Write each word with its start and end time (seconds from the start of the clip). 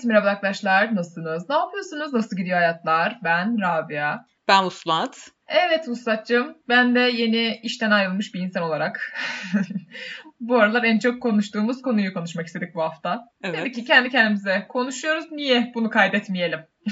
Evet 0.00 0.08
merhaba 0.08 0.28
arkadaşlar 0.28 0.94
nasılsınız? 0.94 1.48
Ne 1.48 1.56
yapıyorsunuz? 1.56 2.12
Nasıl 2.12 2.36
gidiyor 2.36 2.58
hayatlar? 2.58 3.18
Ben 3.24 3.60
Rabia. 3.60 4.18
Ben 4.48 4.64
Uslat. 4.64 5.30
Evet 5.48 5.88
Vuslat'cığım 5.88 6.58
ben 6.68 6.94
de 6.94 7.00
yeni 7.00 7.60
işten 7.62 7.90
ayrılmış 7.90 8.34
bir 8.34 8.40
insan 8.40 8.62
olarak 8.62 9.12
bu 10.40 10.60
aralar 10.60 10.84
en 10.84 10.98
çok 10.98 11.22
konuştuğumuz 11.22 11.82
konuyu 11.82 12.14
konuşmak 12.14 12.46
istedik 12.46 12.74
bu 12.74 12.82
hafta. 12.82 13.24
Evet. 13.44 13.58
Dedik 13.58 13.74
ki 13.74 13.84
kendi 13.84 14.10
kendimize 14.10 14.66
konuşuyoruz 14.68 15.32
niye 15.32 15.72
bunu 15.74 15.90
kaydetmeyelim? 15.90 16.60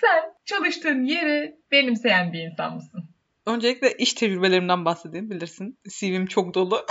Sen 0.00 0.24
çalıştığın 0.44 1.04
yeri 1.04 1.56
benimseyen 1.72 2.32
bir 2.32 2.40
insan 2.40 2.74
mısın? 2.74 3.04
Öncelikle 3.46 3.92
iş 3.92 4.12
tecrübelerimden 4.12 4.84
bahsedeyim 4.84 5.30
bilirsin. 5.30 5.78
CV'm 5.98 6.26
çok 6.26 6.54
dolu. 6.54 6.86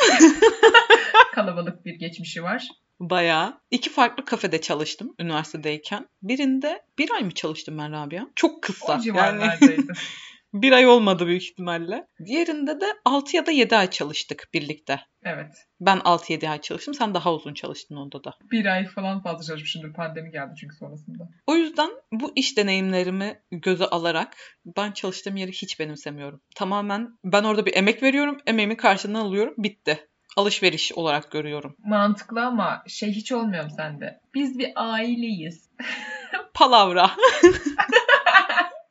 Kalabalık 1.35 1.85
bir 1.85 1.94
geçmişi 1.94 2.44
var. 2.44 2.68
Bayağı. 3.00 3.62
İki 3.72 3.90
farklı 3.90 4.26
kafede 4.26 4.62
çalıştım 4.62 5.16
üniversitedeyken. 5.20 6.08
Birinde 6.22 6.84
bir 6.98 7.12
ay 7.12 7.24
mı 7.24 7.32
çalıştım 7.32 7.78
ben 7.78 7.92
Rabia? 7.92 8.28
Çok 8.36 8.64
kısa. 8.64 8.86
O 8.88 8.92
Yani 8.92 9.04
civarlardaydı. 9.04 9.94
bir 10.54 10.72
ay 10.72 10.88
olmadı 10.88 11.28
büyük 11.28 11.44
ihtimalle. 11.44 12.08
Diğerinde 12.26 12.82
de 12.82 12.86
6 13.05 13.36
ya 13.36 13.46
da 13.46 13.52
7 13.52 13.76
ay 13.76 13.90
çalıştık 13.90 14.48
birlikte. 14.54 15.00
evet. 15.24 15.68
Ben 15.80 15.98
6-7 15.98 16.50
ay 16.50 16.62
çalıştım. 16.62 16.94
Sen 16.94 17.14
daha 17.14 17.34
uzun 17.34 17.54
çalıştın 17.54 17.96
onda 17.96 18.24
da. 18.24 18.34
Bir 18.52 18.66
ay 18.66 18.88
falan 18.88 19.24
fazla 19.24 19.44
çalışmışımdır. 19.44 19.94
Pandemi 19.94 20.32
geldi 20.32 20.54
çünkü 20.60 20.76
sonrasında. 20.76 21.30
O 21.48 21.55
yüzden 21.55 21.90
bu 22.12 22.32
iş 22.36 22.58
deneyimlerimi 22.58 23.41
göze 23.52 23.86
alarak 23.86 24.38
ben 24.66 24.91
çalıştığım 24.91 25.36
yeri 25.36 25.52
hiç 25.52 25.80
benimsemiyorum. 25.80 26.41
Tamamen 26.55 27.18
ben 27.24 27.43
orada 27.43 27.66
bir 27.66 27.76
emek 27.76 28.04
veriyorum, 28.04 28.38
emeğimin 28.46 28.76
karşılığını 28.76 29.20
alıyorum, 29.20 29.54
bitti. 29.58 30.08
Alışveriş 30.38 30.91
olarak 30.91 31.32
görüyorum. 31.32 31.76
Mantıklı 31.85 32.46
ama 32.46 32.84
şey 32.88 33.12
hiç 33.12 33.32
olmuyor 33.32 33.63
mu 33.63 33.70
sende? 33.76 34.20
Biz 34.34 34.60
bir 34.60 34.71
aileyiz. 34.76 35.70
Palavra. 36.54 37.12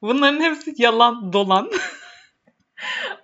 Bunların 0.02 0.40
hepsi 0.40 0.74
yalan, 0.76 1.32
dolan. 1.32 1.70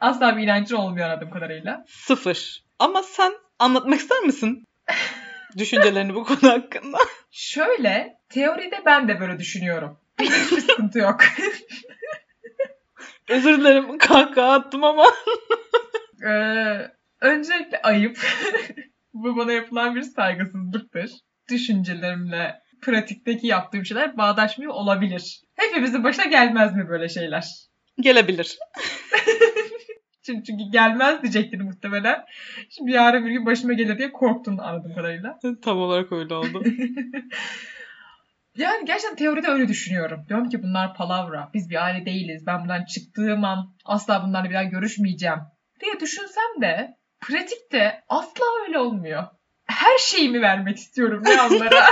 Asla 0.00 0.36
bir 0.36 0.42
inancın 0.42 0.76
olmuyor 0.76 1.10
anladığım 1.10 1.30
kadarıyla. 1.30 1.84
Sıfır. 1.88 2.64
Ama 2.78 3.02
sen 3.02 3.32
anlatmak 3.58 4.00
ister 4.00 4.20
misin? 4.20 4.64
Düşüncelerini 5.58 6.14
bu 6.14 6.24
konu 6.24 6.52
hakkında. 6.52 6.98
Şöyle, 7.30 8.16
teoride 8.28 8.82
ben 8.86 9.08
de 9.08 9.20
böyle 9.20 9.38
düşünüyorum. 9.38 9.98
Hiçbir 10.20 10.60
sıkıntı 10.60 10.98
yok. 10.98 11.20
Özür 13.28 13.58
dilerim 13.58 13.98
kahkaha 13.98 14.52
attım 14.52 14.84
ama. 14.84 15.06
Ee, 16.26 16.90
öncelikle 17.22 17.82
ayıp. 17.82 18.18
Bu 19.14 19.36
bana 19.36 19.52
yapılan 19.52 19.94
bir 19.94 20.02
saygısızlıktır. 20.02 21.10
Düşüncelerimle 21.50 22.54
pratikteki 22.82 23.46
yaptığım 23.46 23.84
şeyler 23.84 24.16
bağdaşmıyor 24.16 24.72
olabilir. 24.72 25.40
Hepimizin 25.54 26.04
başına 26.04 26.24
gelmez 26.24 26.76
mi 26.76 26.88
böyle 26.88 27.08
şeyler? 27.08 27.44
Gelebilir. 28.00 28.58
Çünkü, 30.26 30.44
çünkü 30.44 30.64
gelmez 30.72 31.22
diyecektin 31.22 31.64
muhtemelen. 31.64 32.24
Şimdi 32.70 32.90
yarın 32.90 33.26
bir 33.26 33.30
gün 33.30 33.46
başıma 33.46 33.72
gelir 33.72 33.98
diye 33.98 34.12
korktun 34.12 34.58
anladığım 34.58 34.94
kadarıyla. 34.94 35.38
Tam 35.62 35.78
olarak 35.78 36.12
öyle 36.12 36.34
oldu. 36.34 36.62
yani 38.56 38.84
gerçekten 38.86 39.16
teoride 39.16 39.48
öyle 39.48 39.68
düşünüyorum. 39.68 40.24
Diyorum 40.28 40.48
ki 40.48 40.62
bunlar 40.62 40.94
palavra. 40.94 41.50
Biz 41.54 41.70
bir 41.70 41.84
aile 41.84 42.06
değiliz. 42.06 42.46
Ben 42.46 42.62
bundan 42.62 42.84
çıktığım 42.84 43.44
an 43.44 43.74
asla 43.84 44.24
bunlarla 44.24 44.50
bir 44.50 44.54
daha 44.54 44.64
görüşmeyeceğim 44.64 45.38
diye 45.80 46.00
düşünsem 46.00 46.60
de 46.60 46.96
pratikte 47.22 48.02
asla 48.08 48.44
öyle 48.66 48.78
olmuyor. 48.78 49.24
Her 49.64 49.98
şeyimi 49.98 50.42
vermek 50.42 50.76
istiyorum 50.76 51.22
ne 51.24 51.42
onlara. 51.42 51.86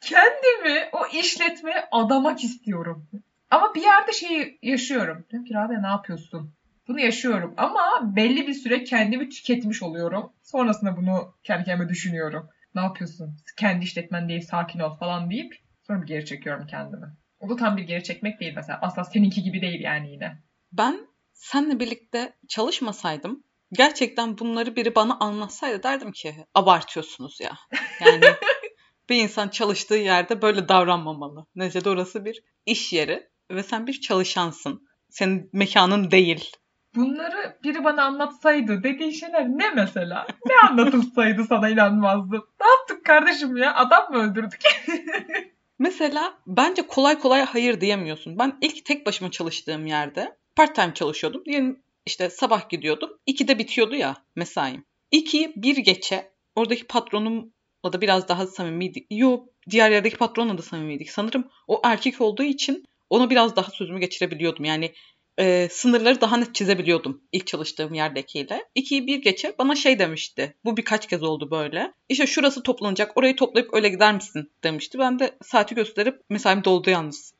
Kendimi 0.00 0.88
o 0.92 1.06
işletmeye 1.06 1.88
adamak 1.92 2.44
istiyorum. 2.44 3.08
Ama 3.50 3.74
bir 3.74 3.82
yerde 3.82 4.12
şeyi 4.12 4.58
yaşıyorum. 4.62 5.26
Diyorum 5.30 5.46
ki 5.46 5.54
Rabia 5.54 5.80
ne 5.80 5.86
yapıyorsun? 5.86 6.52
Bunu 6.88 7.00
yaşıyorum 7.00 7.54
ama 7.56 8.16
belli 8.16 8.46
bir 8.46 8.54
süre 8.54 8.84
kendimi 8.84 9.28
tüketmiş 9.28 9.82
oluyorum. 9.82 10.32
Sonrasında 10.42 10.96
bunu 10.96 11.34
kendi 11.44 11.64
kendime 11.64 11.88
düşünüyorum. 11.88 12.48
Ne 12.74 12.80
yapıyorsun? 12.80 13.36
Kendi 13.56 13.84
işletmen 13.84 14.28
değil 14.28 14.40
sakin 14.40 14.80
ol 14.80 14.96
falan 14.96 15.30
deyip 15.30 15.54
sonra 15.86 16.02
bir 16.02 16.06
geri 16.06 16.24
çekiyorum 16.24 16.66
kendimi. 16.66 17.06
O 17.40 17.48
da 17.48 17.56
tam 17.56 17.76
bir 17.76 17.82
geri 17.82 18.04
çekmek 18.04 18.40
değil 18.40 18.52
mesela. 18.56 18.78
Asla 18.82 19.04
seninki 19.04 19.42
gibi 19.42 19.60
değil 19.60 19.80
yani 19.80 20.10
yine. 20.12 20.38
Ben 20.72 21.06
seninle 21.36 21.80
birlikte 21.80 22.36
çalışmasaydım 22.48 23.44
gerçekten 23.72 24.38
bunları 24.38 24.76
biri 24.76 24.94
bana 24.94 25.18
anlatsaydı 25.20 25.82
derdim 25.82 26.12
ki 26.12 26.34
abartıyorsunuz 26.54 27.40
ya. 27.40 27.52
Yani 28.00 28.24
bir 29.08 29.16
insan 29.16 29.48
çalıştığı 29.48 29.94
yerde 29.94 30.42
böyle 30.42 30.68
davranmamalı. 30.68 31.46
Neticede 31.54 31.90
orası 31.90 32.24
bir 32.24 32.42
iş 32.66 32.92
yeri 32.92 33.28
ve 33.50 33.62
sen 33.62 33.86
bir 33.86 34.00
çalışansın. 34.00 34.88
Senin 35.10 35.50
mekanın 35.52 36.10
değil. 36.10 36.52
Bunları 36.94 37.58
biri 37.64 37.84
bana 37.84 38.04
anlatsaydı 38.04 38.82
dediğin 38.82 39.10
şeyler 39.10 39.48
ne 39.48 39.70
mesela? 39.70 40.26
Ne 40.46 40.68
anlatılsaydı 40.68 41.44
sana 41.44 41.68
inanmazdım. 41.68 42.46
Ne 42.60 42.66
yaptık 42.66 43.04
kardeşim 43.04 43.56
ya? 43.56 43.74
Adam 43.74 44.12
mı 44.12 44.18
öldürdük? 44.18 44.60
Mesela 45.78 46.38
bence 46.46 46.82
kolay 46.82 47.18
kolay 47.18 47.44
hayır 47.44 47.80
diyemiyorsun. 47.80 48.38
Ben 48.38 48.58
ilk 48.60 48.84
tek 48.84 49.06
başıma 49.06 49.30
çalıştığım 49.30 49.86
yerde 49.86 50.36
part 50.56 50.74
time 50.74 50.94
çalışıyordum. 50.94 51.44
Diyelim 51.44 51.82
işte 52.06 52.30
sabah 52.30 52.68
gidiyordum. 52.68 53.10
2'de 53.28 53.58
bitiyordu 53.58 53.94
ya 53.94 54.16
mesaim. 54.36 54.84
2'yi 55.12 55.52
bir 55.56 55.76
geçe 55.76 56.30
oradaki 56.54 56.86
patronumla 56.86 57.92
da 57.92 58.00
biraz 58.00 58.28
daha 58.28 58.46
samimiydik. 58.46 59.06
Yok 59.10 59.48
diğer 59.70 59.90
yerdeki 59.90 60.16
patronla 60.16 60.58
da 60.58 60.62
samimiydik. 60.62 61.10
Sanırım 61.10 61.48
o 61.68 61.80
erkek 61.84 62.20
olduğu 62.20 62.42
için 62.42 62.84
ona 63.10 63.30
biraz 63.30 63.56
daha 63.56 63.70
sözümü 63.70 64.00
geçirebiliyordum. 64.00 64.64
Yani 64.64 64.92
e, 65.38 65.68
sınırları 65.70 66.20
daha 66.20 66.36
net 66.36 66.54
çizebiliyordum 66.54 67.22
ilk 67.32 67.46
çalıştığım 67.46 67.94
yerdekiyle. 67.94 68.64
İkiyi 68.74 69.06
bir 69.06 69.22
geçe 69.22 69.54
bana 69.58 69.74
şey 69.74 69.98
demişti. 69.98 70.54
Bu 70.64 70.76
birkaç 70.76 71.08
kez 71.08 71.22
oldu 71.22 71.50
böyle. 71.50 71.92
İşte 72.08 72.26
şurası 72.26 72.62
toplanacak 72.62 73.16
orayı 73.16 73.36
toplayıp 73.36 73.74
öyle 73.74 73.88
gider 73.88 74.14
misin 74.14 74.50
demişti. 74.64 74.98
Ben 74.98 75.18
de 75.18 75.36
saati 75.42 75.74
gösterip 75.74 76.20
mesaim 76.28 76.64
doldu 76.64 76.90
yalnız 76.90 77.35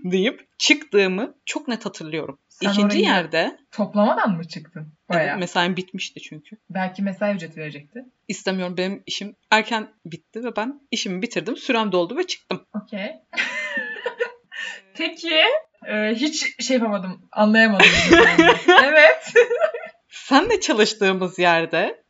deyip 0.04 0.48
çıktığımı 0.58 1.34
çok 1.46 1.68
net 1.68 1.86
hatırlıyorum. 1.86 2.38
Sen 2.48 2.70
İkinci 2.70 2.98
yerde 2.98 3.58
Toplamadan 3.70 4.36
mı 4.36 4.48
çıktın? 4.48 4.92
Bayağı. 5.08 5.26
evet, 5.26 5.38
mesaim 5.38 5.76
bitmişti 5.76 6.20
çünkü. 6.20 6.56
Belki 6.70 7.02
mesai 7.02 7.34
ücreti 7.34 7.60
verecekti. 7.60 8.04
İstemiyorum 8.28 8.76
benim 8.76 9.02
işim 9.06 9.36
erken 9.50 9.88
bitti 10.04 10.44
ve 10.44 10.56
ben 10.56 10.80
işimi 10.90 11.22
bitirdim. 11.22 11.56
Sürem 11.56 11.92
doldu 11.92 12.16
ve 12.16 12.26
çıktım. 12.26 12.66
Okey. 12.82 13.10
Peki 14.94 15.34
e, 15.88 16.14
hiç 16.14 16.64
şey 16.66 16.76
yapamadım. 16.76 17.28
Anlayamadım. 17.32 17.86
evet. 18.84 19.32
Senle 20.08 20.60
çalıştığımız 20.60 21.38
yerde 21.38 22.01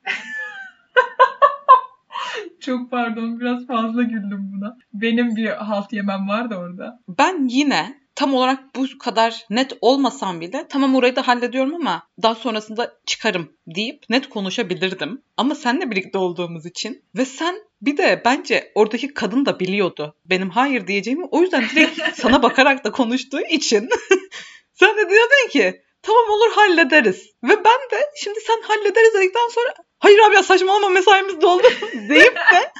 Çok 2.62 2.90
pardon 2.90 3.40
biraz 3.40 3.66
fazla 3.66 4.02
güldüm 4.02 4.52
buna. 4.54 4.76
Benim 4.94 5.36
bir 5.36 5.46
halt 5.46 5.92
yemem 5.92 6.28
vardı 6.28 6.56
orada. 6.56 6.98
ben 7.08 7.48
yine 7.48 8.02
tam 8.14 8.34
olarak 8.34 8.74
bu 8.76 8.98
kadar 8.98 9.46
net 9.50 9.72
olmasam 9.80 10.40
bile 10.40 10.66
tamam 10.68 10.94
orayı 10.94 11.16
da 11.16 11.28
hallediyorum 11.28 11.74
ama 11.74 12.02
daha 12.22 12.34
sonrasında 12.34 12.92
çıkarım 13.06 13.52
deyip 13.66 14.04
net 14.10 14.28
konuşabilirdim. 14.28 15.22
Ama 15.36 15.54
seninle 15.54 15.90
birlikte 15.90 16.18
olduğumuz 16.18 16.66
için 16.66 17.04
ve 17.16 17.24
sen 17.24 17.56
bir 17.82 17.96
de 17.96 18.22
bence 18.24 18.72
oradaki 18.74 19.14
kadın 19.14 19.46
da 19.46 19.60
biliyordu 19.60 20.16
benim 20.24 20.50
hayır 20.50 20.86
diyeceğimi. 20.86 21.24
O 21.30 21.42
yüzden 21.42 21.64
direkt 21.74 22.00
sana 22.14 22.42
bakarak 22.42 22.84
da 22.84 22.92
konuştuğu 22.92 23.40
için 23.50 23.88
sen 24.72 24.96
de 24.96 25.10
diyordun 25.10 25.48
ki 25.50 25.82
tamam 26.02 26.24
olur 26.30 26.52
hallederiz. 26.54 27.26
Ve 27.44 27.56
ben 27.56 27.98
de 27.98 28.04
şimdi 28.16 28.38
sen 28.46 28.62
hallederiz 28.62 29.14
dedikten 29.14 29.48
sonra 29.50 29.74
hayır 30.02 30.18
abi 30.28 30.34
ya 30.34 30.42
saçmalama 30.42 30.88
mesaimiz 30.88 31.40
doldu 31.42 31.66
deyip 32.08 32.36
de 32.36 32.72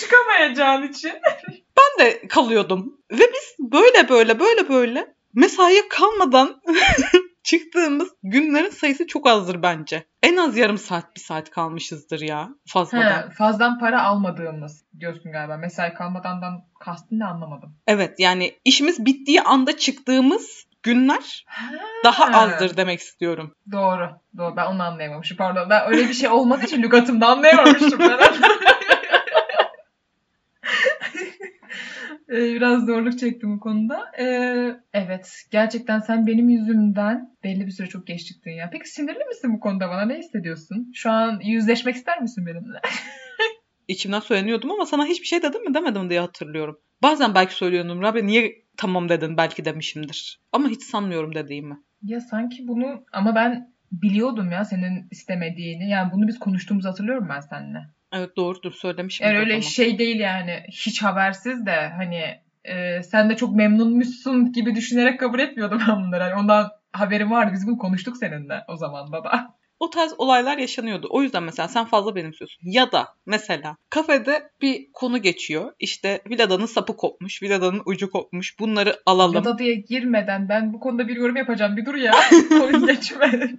Çıkamayacağın 0.00 0.82
için. 0.88 1.12
ben 1.48 2.06
de 2.06 2.28
kalıyordum. 2.28 2.98
Ve 3.12 3.22
biz 3.34 3.56
böyle 3.72 4.08
böyle 4.08 4.40
böyle 4.40 4.68
böyle 4.68 5.14
mesaiye 5.34 5.88
kalmadan 5.88 6.62
çıktığımız 7.42 8.08
günlerin 8.22 8.70
sayısı 8.70 9.06
çok 9.06 9.26
azdır 9.26 9.62
bence. 9.62 10.04
En 10.22 10.36
az 10.36 10.56
yarım 10.56 10.78
saat 10.78 11.16
bir 11.16 11.20
saat 11.20 11.50
kalmışızdır 11.50 12.20
ya 12.20 12.48
fazladan. 12.66 13.28
He, 13.28 13.30
fazladan 13.30 13.78
para 13.78 14.02
almadığımız 14.02 14.84
diyorsun 15.00 15.32
galiba. 15.32 15.56
Mesai 15.56 15.94
kalmadandan 15.94 16.64
kastın 16.80 17.18
ne 17.18 17.24
anlamadım. 17.24 17.76
Evet 17.86 18.20
yani 18.20 18.58
işimiz 18.64 19.04
bittiği 19.06 19.42
anda 19.42 19.76
çıktığımız 19.78 20.64
günler 20.82 21.44
Ha. 21.46 21.70
daha 22.04 22.24
azdır 22.40 22.76
demek 22.76 23.00
istiyorum. 23.00 23.54
Doğru. 23.72 24.10
Doğru. 24.36 24.56
Ben 24.56 24.66
onu 24.66 24.82
anlayamamışım. 24.82 25.36
Pardon. 25.36 25.70
Ben 25.70 25.90
öyle 25.92 26.08
bir 26.08 26.14
şey 26.14 26.28
olmadığı 26.28 26.64
için 26.64 26.82
lügatımda 26.82 27.26
anlayamamıştım. 27.26 28.00
Ee, 32.32 32.54
Biraz 32.54 32.86
zorluk 32.86 33.18
çektim 33.18 33.56
bu 33.56 33.60
konuda. 33.60 34.12
Ee, 34.18 34.76
evet. 34.92 35.32
Gerçekten 35.50 35.98
sen 36.00 36.26
benim 36.26 36.48
yüzümden 36.48 37.36
belli 37.44 37.66
bir 37.66 37.70
süre 37.70 37.86
çok 37.86 38.06
geç 38.06 38.26
çıktın 38.26 38.50
ya. 38.50 38.70
Peki 38.72 38.88
sinirli 38.90 39.24
misin 39.24 39.54
bu 39.54 39.60
konuda 39.60 39.88
bana? 39.88 40.02
Ne 40.02 40.18
hissediyorsun? 40.18 40.92
Şu 40.94 41.10
an 41.10 41.40
yüzleşmek 41.44 41.96
ister 41.96 42.20
misin 42.22 42.46
benimle? 42.46 42.80
içimden 43.88 44.20
söyleniyordum 44.20 44.70
ama 44.70 44.86
sana 44.86 45.06
hiçbir 45.06 45.26
şey 45.26 45.42
dedim 45.42 45.64
mi 45.68 45.74
demedim 45.74 46.10
diye 46.10 46.20
hatırlıyorum. 46.20 46.78
Bazen 47.02 47.34
belki 47.34 47.54
söylüyordum 47.54 48.02
Rabia 48.02 48.22
niye 48.22 48.52
tamam 48.80 49.08
dedin 49.08 49.36
belki 49.36 49.64
demişimdir. 49.64 50.40
Ama 50.52 50.68
hiç 50.68 50.82
sanmıyorum 50.82 51.34
dediğimi. 51.34 51.78
Ya 52.02 52.20
sanki 52.20 52.68
bunu 52.68 53.04
ama 53.12 53.34
ben 53.34 53.72
biliyordum 53.92 54.52
ya 54.52 54.64
senin 54.64 55.08
istemediğini. 55.10 55.90
Yani 55.90 56.12
bunu 56.12 56.28
biz 56.28 56.38
konuştuğumuzu 56.38 56.88
hatırlıyorum 56.88 57.26
ben 57.28 57.40
seninle. 57.40 57.78
Evet 58.12 58.36
doğrudur 58.36 58.72
söylemişim. 58.72 59.26
Yani 59.26 59.38
öyle 59.38 59.62
şey 59.62 59.98
değil 59.98 60.20
yani 60.20 60.62
hiç 60.68 61.02
habersiz 61.02 61.66
de 61.66 61.88
hani 61.88 62.22
e, 62.64 63.02
sen 63.02 63.30
de 63.30 63.36
çok 63.36 63.56
memnunmuşsun 63.56 64.52
gibi 64.52 64.74
düşünerek 64.74 65.20
kabul 65.20 65.38
etmiyordum 65.38 65.82
ben 65.88 65.96
bunları. 65.96 66.22
Yani 66.22 66.40
ondan 66.40 66.70
haberim 66.92 67.30
vardı. 67.30 67.50
Biz 67.54 67.66
bunu 67.66 67.78
konuştuk 67.78 68.16
seninle 68.16 68.64
o 68.68 68.76
zaman 68.76 69.12
da. 69.12 69.54
O 69.80 69.90
tarz 69.90 70.14
olaylar 70.18 70.58
yaşanıyordu. 70.58 71.06
O 71.10 71.22
yüzden 71.22 71.42
mesela 71.42 71.68
sen 71.68 71.84
fazla 71.84 72.14
benimsiyorsun. 72.16 72.60
Ya 72.64 72.92
da 72.92 73.08
mesela 73.26 73.76
kafede 73.90 74.50
bir 74.62 74.92
konu 74.92 75.22
geçiyor. 75.22 75.72
İşte 75.78 76.20
Vilada'nın 76.30 76.66
sapı 76.66 76.96
kopmuş, 76.96 77.42
Vilada'nın 77.42 77.82
ucu 77.86 78.10
kopmuş. 78.10 78.58
Bunları 78.58 78.96
alalım. 79.06 79.34
Vilada 79.34 79.58
diye 79.58 79.74
girmeden 79.74 80.48
ben 80.48 80.72
bu 80.72 80.80
konuda 80.80 81.08
bir 81.08 81.16
yorum 81.16 81.36
yapacağım. 81.36 81.76
Bir 81.76 81.86
dur 81.86 81.94
ya. 81.94 82.12
Konu 82.48 82.86
geçme. 82.86 83.50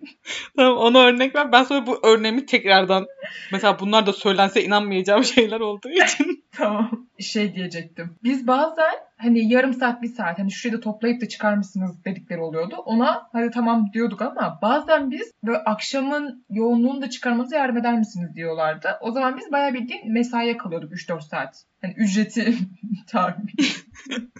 tamam 0.55 0.77
ona 0.77 0.99
örnek 0.99 1.35
ver. 1.35 1.51
Ben 1.51 1.63
sonra 1.63 1.87
bu 1.87 1.99
örneğimi 2.03 2.45
tekrardan 2.45 3.07
mesela 3.51 3.79
bunlar 3.79 4.05
da 4.05 4.13
söylense 4.13 4.63
inanmayacağım 4.63 5.23
şeyler 5.35 5.59
olduğu 5.59 5.89
için. 5.89 6.43
tamam. 6.51 7.07
Şey 7.19 7.55
diyecektim. 7.55 8.15
Biz 8.23 8.47
bazen 8.47 8.93
hani 9.21 9.53
yarım 9.53 9.73
saat 9.73 10.01
bir 10.01 10.07
saat 10.07 10.39
hani 10.39 10.51
şurada 10.51 10.79
toplayıp 10.79 11.21
da 11.21 11.27
çıkar 11.27 11.53
mısınız 11.53 12.05
dedikleri 12.05 12.39
oluyordu. 12.39 12.75
Ona 12.85 13.27
hadi 13.31 13.51
tamam 13.51 13.89
diyorduk 13.93 14.21
ama 14.21 14.59
bazen 14.61 15.11
biz 15.11 15.31
böyle 15.43 15.57
akşamın 15.57 16.45
yoğunluğunu 16.49 17.01
da 17.01 17.09
çıkarmanıza 17.09 17.55
yardım 17.55 17.77
eder 17.77 17.97
misiniz 17.97 18.35
diyorlardı. 18.35 18.97
O 19.01 19.11
zaman 19.11 19.37
biz 19.37 19.51
bayağı 19.51 19.73
bildiğin 19.73 20.13
mesaiye 20.13 20.57
kalıyorduk 20.57 20.91
3-4 20.91 21.21
saat. 21.21 21.63
Yani 21.83 21.93
ücreti 21.97 22.53
tahmin. 23.07 23.49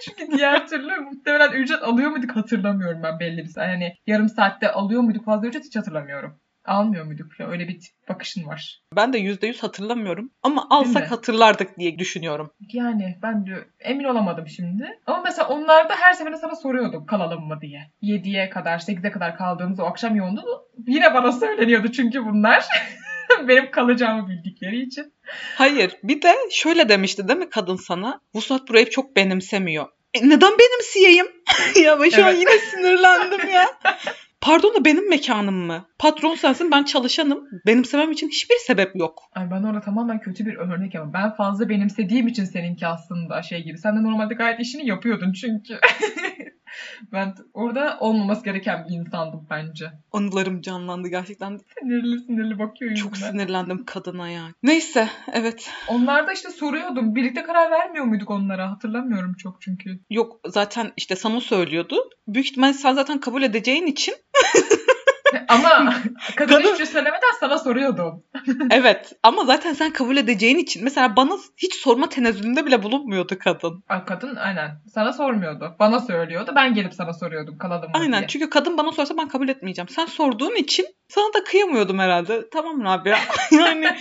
Çünkü 0.00 0.32
diğer 0.32 0.68
türlü 0.68 0.96
muhtemelen 1.00 1.52
ücret 1.52 1.82
alıyor 1.82 2.10
muyduk 2.10 2.36
hatırlamıyorum 2.36 3.02
ben 3.02 3.20
belli 3.20 3.38
bir 3.38 3.48
saat. 3.48 3.68
Yani 3.68 3.94
yarım 4.06 4.28
saatte 4.28 4.72
alıyor 4.72 5.02
muyduk 5.02 5.24
fazla 5.24 5.46
ücret 5.46 5.64
hiç 5.64 5.76
hatırlamıyorum. 5.76 6.41
Almıyor 6.64 7.04
muyduk 7.04 7.40
ya? 7.40 7.48
Öyle 7.48 7.68
bir 7.68 7.78
bakışın 8.08 8.46
var. 8.46 8.80
Ben 8.96 9.12
de 9.12 9.18
yüzde 9.18 9.46
yüz 9.46 9.62
hatırlamıyorum. 9.62 10.30
Ama 10.42 10.66
alsak 10.70 11.10
hatırlardık 11.10 11.78
diye 11.78 11.98
düşünüyorum. 11.98 12.50
Yani 12.72 13.18
ben 13.22 13.46
de 13.46 13.68
emin 13.80 14.04
olamadım 14.04 14.48
şimdi. 14.48 14.98
Ama 15.06 15.22
mesela 15.24 15.48
onlarda 15.48 15.94
her 15.96 16.12
seferinde 16.12 16.38
sana 16.40 16.56
soruyordum 16.56 17.06
kalalım 17.06 17.44
mı 17.48 17.58
diye. 17.60 17.90
7'ye 18.02 18.50
kadar 18.50 18.78
8'e 18.78 19.10
kadar 19.10 19.36
kaldığımız 19.36 19.80
o 19.80 19.84
akşam 19.84 20.16
yoğundu. 20.16 20.42
Yine 20.86 21.14
bana 21.14 21.32
söyleniyordu 21.32 21.92
çünkü 21.92 22.24
bunlar. 22.24 22.64
Benim 23.48 23.70
kalacağımı 23.70 24.28
bildikleri 24.28 24.80
için. 24.80 25.12
Hayır. 25.56 25.96
Bir 26.02 26.22
de 26.22 26.34
şöyle 26.50 26.88
demişti 26.88 27.28
değil 27.28 27.38
mi 27.38 27.50
kadın 27.50 27.76
sana? 27.76 28.20
Vuslat 28.34 28.68
burayı 28.68 28.90
çok 28.90 29.16
benimsemiyor. 29.16 29.86
E 30.14 30.28
neden 30.28 30.52
benimseyeyim? 30.58 31.26
ya 31.84 32.00
ben 32.00 32.08
şu 32.08 32.20
evet. 32.20 32.34
an 32.34 32.40
yine 32.40 32.58
sinirlendim 32.58 33.48
ya. 33.48 33.66
Pardon 34.42 34.74
da 34.74 34.84
benim 34.84 35.08
mekanım 35.08 35.54
mı? 35.54 35.86
Patron 35.98 36.34
sensin 36.34 36.70
ben 36.70 36.84
çalışanım. 36.84 37.44
Benimsemem 37.66 38.10
için 38.10 38.28
hiçbir 38.28 38.56
sebep 38.66 38.96
yok. 38.96 39.22
Ay 39.32 39.50
ben 39.50 39.62
orada 39.62 39.80
tamamen 39.80 40.20
kötü 40.20 40.46
bir 40.46 40.56
örnek 40.56 40.94
ama 40.94 41.12
ben 41.12 41.34
fazla 41.34 41.68
benimsediğim 41.68 42.26
için 42.26 42.44
seninki 42.44 42.86
aslında 42.86 43.42
şey 43.42 43.64
gibi. 43.64 43.78
Sen 43.78 43.96
de 43.96 44.02
normalde 44.02 44.34
gayet 44.34 44.60
işini 44.60 44.86
yapıyordun 44.88 45.32
çünkü. 45.32 45.78
ben 47.12 47.34
orada 47.54 47.96
olmaması 48.00 48.44
gereken 48.44 48.86
bir 48.88 48.94
insandım 48.94 49.46
bence. 49.50 49.86
Anılarım 50.12 50.60
canlandı 50.60 51.08
gerçekten. 51.08 51.60
Sinirli 51.78 52.20
sinirli 52.20 52.58
bakıyor 52.58 52.90
yüzüme. 52.90 53.08
Çok 53.08 53.16
sinirlendim 53.16 53.84
kadına 53.84 54.28
ya. 54.28 54.42
Neyse 54.62 55.08
evet. 55.32 55.70
Onlar 55.88 56.26
da 56.26 56.32
işte 56.32 56.50
soruyordum. 56.50 57.14
Birlikte 57.14 57.42
karar 57.42 57.70
vermiyor 57.70 58.04
muyduk 58.04 58.30
onlara? 58.30 58.70
Hatırlamıyorum 58.70 59.34
çok 59.34 59.62
çünkü. 59.62 60.00
Yok 60.10 60.40
zaten 60.46 60.92
işte 60.96 61.16
sana 61.16 61.40
söylüyordu. 61.40 61.96
Büyük 62.28 62.46
ihtimalle 62.46 62.72
sen 62.72 62.94
zaten 62.94 63.20
kabul 63.20 63.42
edeceğin 63.42 63.86
için 63.86 64.14
ama 65.48 65.94
kadın, 66.36 66.54
kadın 66.54 66.60
hiçbir 66.62 66.76
şey 66.76 66.86
söylemeden 66.86 67.32
sana 67.40 67.58
soruyordum. 67.58 68.24
evet 68.70 69.12
ama 69.22 69.44
zaten 69.44 69.72
sen 69.72 69.90
kabul 69.90 70.16
edeceğin 70.16 70.58
için 70.58 70.84
mesela 70.84 71.16
bana 71.16 71.36
hiç 71.56 71.74
sorma 71.74 72.08
tenezzülünde 72.08 72.66
bile 72.66 72.82
bulunmuyordu 72.82 73.38
kadın. 73.38 73.84
Ay, 73.88 74.04
kadın 74.04 74.36
aynen 74.36 74.70
sana 74.94 75.12
sormuyordu. 75.12 75.76
Bana 75.78 76.00
söylüyordu. 76.00 76.52
Ben 76.56 76.74
gelip 76.74 76.94
sana 76.94 77.12
soruyordum 77.12 77.58
kalalım 77.58 77.90
mı 77.90 77.94
Aynen 77.94 78.18
diye. 78.18 78.28
çünkü 78.28 78.50
kadın 78.50 78.78
bana 78.78 78.92
sorsa 78.92 79.16
ben 79.16 79.28
kabul 79.28 79.48
etmeyeceğim. 79.48 79.88
Sen 79.88 80.06
sorduğun 80.06 80.54
için 80.54 80.86
sana 81.08 81.34
da 81.34 81.44
kıyamıyordum 81.44 81.98
herhalde. 81.98 82.48
Tamam 82.50 82.84
Rabia. 82.84 83.18
yani 83.52 83.96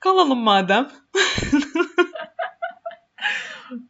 kalalım 0.00 0.38
madem. 0.38 0.88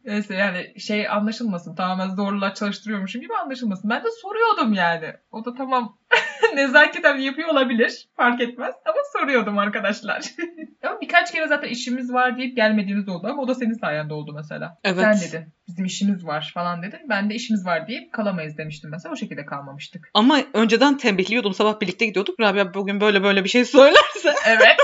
Neyse 0.05 0.35
yani 0.35 0.79
şey 0.79 1.09
anlaşılmasın. 1.09 1.75
Tamamen 1.75 2.15
zorla 2.15 2.53
çalıştırıyormuşum 2.53 3.21
gibi 3.21 3.33
anlaşılmasın. 3.33 3.89
Ben 3.89 4.03
de 4.03 4.07
soruyordum 4.21 4.73
yani. 4.73 5.13
O 5.31 5.45
da 5.45 5.53
tamam 5.53 5.97
nezaketen 6.55 7.17
yapıyor 7.17 7.49
olabilir. 7.49 8.09
Fark 8.15 8.41
etmez. 8.41 8.75
Ama 8.85 8.97
soruyordum 9.19 9.57
arkadaşlar. 9.57 10.21
ama 10.83 11.01
birkaç 11.01 11.31
kere 11.31 11.47
zaten 11.47 11.69
işimiz 11.69 12.13
var 12.13 12.37
deyip 12.37 12.55
gelmediğimiz 12.55 13.09
oldu. 13.09 13.27
Ama 13.27 13.41
o 13.41 13.47
da 13.47 13.55
senin 13.55 13.73
sayende 13.73 14.13
oldu 14.13 14.33
mesela. 14.33 14.77
Evet. 14.83 15.03
Sen 15.03 15.19
dedin 15.19 15.53
bizim 15.67 15.85
işimiz 15.85 16.25
var 16.25 16.51
falan 16.53 16.83
dedin. 16.83 16.99
Ben 17.09 17.29
de 17.29 17.35
işimiz 17.35 17.65
var 17.65 17.87
deyip 17.87 18.13
kalamayız 18.13 18.57
demiştim 18.57 18.91
mesela. 18.91 19.13
O 19.13 19.15
şekilde 19.15 19.45
kalmamıştık. 19.45 20.09
Ama 20.13 20.39
önceden 20.53 20.97
tembihliyordum. 20.97 21.53
Sabah 21.53 21.81
birlikte 21.81 22.05
gidiyorduk. 22.05 22.39
Rabia 22.39 22.73
bugün 22.73 23.01
böyle 23.01 23.23
böyle 23.23 23.43
bir 23.43 23.49
şey 23.49 23.65
söylerse. 23.65 24.33
Evet. 24.47 24.77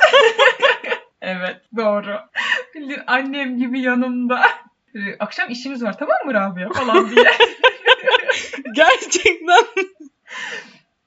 evet 1.22 1.62
doğru. 1.78 2.20
Bildiğin 2.76 3.02
annem 3.08 3.58
gibi 3.58 3.82
yanımda. 3.82 4.42
Ee, 4.96 5.16
akşam 5.20 5.50
işimiz 5.50 5.84
var 5.84 5.98
tamam 5.98 6.18
mı 6.26 6.34
Rabia 6.34 6.70
falan 6.74 7.12
diye. 7.16 7.26
Gerçekten. 8.76 9.66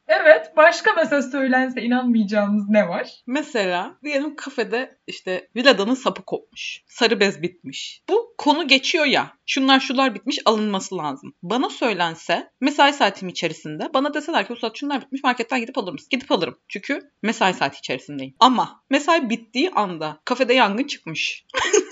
Evet. 0.08 0.52
Başka 0.56 0.92
mesela 0.96 1.22
söylense 1.22 1.82
inanmayacağımız 1.82 2.68
ne 2.68 2.88
var? 2.88 3.10
Mesela 3.26 3.94
diyelim 4.04 4.36
kafede 4.36 4.98
işte 5.06 5.48
viladanın 5.56 5.94
sapı 5.94 6.22
kopmuş. 6.22 6.82
Sarı 6.86 7.20
bez 7.20 7.42
bitmiş. 7.42 8.02
Bu 8.08 8.34
konu 8.38 8.68
geçiyor 8.68 9.04
ya. 9.04 9.32
Şunlar 9.46 9.80
şunlar 9.80 10.14
bitmiş 10.14 10.38
alınması 10.44 10.96
lazım. 10.96 11.34
Bana 11.42 11.70
söylense 11.70 12.50
mesai 12.61 12.92
saatim 12.92 13.28
içerisinde 13.28 13.88
bana 13.94 14.14
deseler 14.14 14.46
ki 14.46 14.52
Ustad 14.52 14.75
şunlar 14.75 15.00
bitmiş 15.00 15.22
marketten 15.25 15.61
gidip 15.61 15.78
alır 15.78 15.92
mısın? 15.92 16.08
Gidip 16.11 16.32
alırım. 16.32 16.58
Çünkü 16.68 17.00
mesai 17.22 17.54
saati 17.54 17.78
içerisindeyim. 17.78 18.34
Ama 18.40 18.84
mesai 18.90 19.30
bittiği 19.30 19.70
anda 19.70 20.20
kafede 20.25 20.54
yangın 20.54 20.84
çıkmış. 20.84 21.46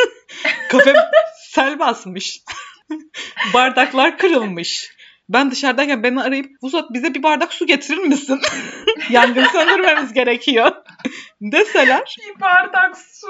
Kafe 0.70 0.94
sel 1.54 1.78
basmış. 1.78 2.40
Bardaklar 3.54 4.18
kırılmış. 4.18 4.94
Ben 5.28 5.50
dışarıdayken 5.50 6.02
beni 6.02 6.22
arayıp 6.22 6.46
Vusat 6.62 6.92
bize 6.92 7.14
bir 7.14 7.22
bardak 7.22 7.52
su 7.52 7.66
getirir 7.66 7.98
misin? 7.98 8.40
Yangın 9.10 9.44
söndürmemiz 9.44 10.12
gerekiyor. 10.12 10.72
Deseler. 11.40 12.16
Bir 12.28 12.40
bardak 12.40 12.98
su. 12.98 13.28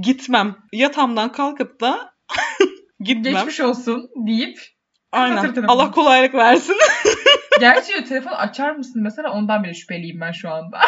Gitmem. 0.00 0.56
Yatağımdan 0.72 1.32
kalkıp 1.32 1.80
da 1.80 2.14
gitmem. 3.00 3.34
Geçmiş 3.34 3.60
olsun 3.60 4.10
deyip 4.16 4.58
Aynen. 5.12 5.54
Allah 5.68 5.90
kolaylık 5.90 6.34
versin. 6.34 6.76
Gerçi 7.60 8.04
telefon 8.04 8.32
açar 8.32 8.70
mısın 8.70 9.02
mesela 9.02 9.32
ondan 9.32 9.64
bile 9.64 9.74
şüpheliyim 9.74 10.20
ben 10.20 10.32
şu 10.32 10.50
anda. 10.50 10.80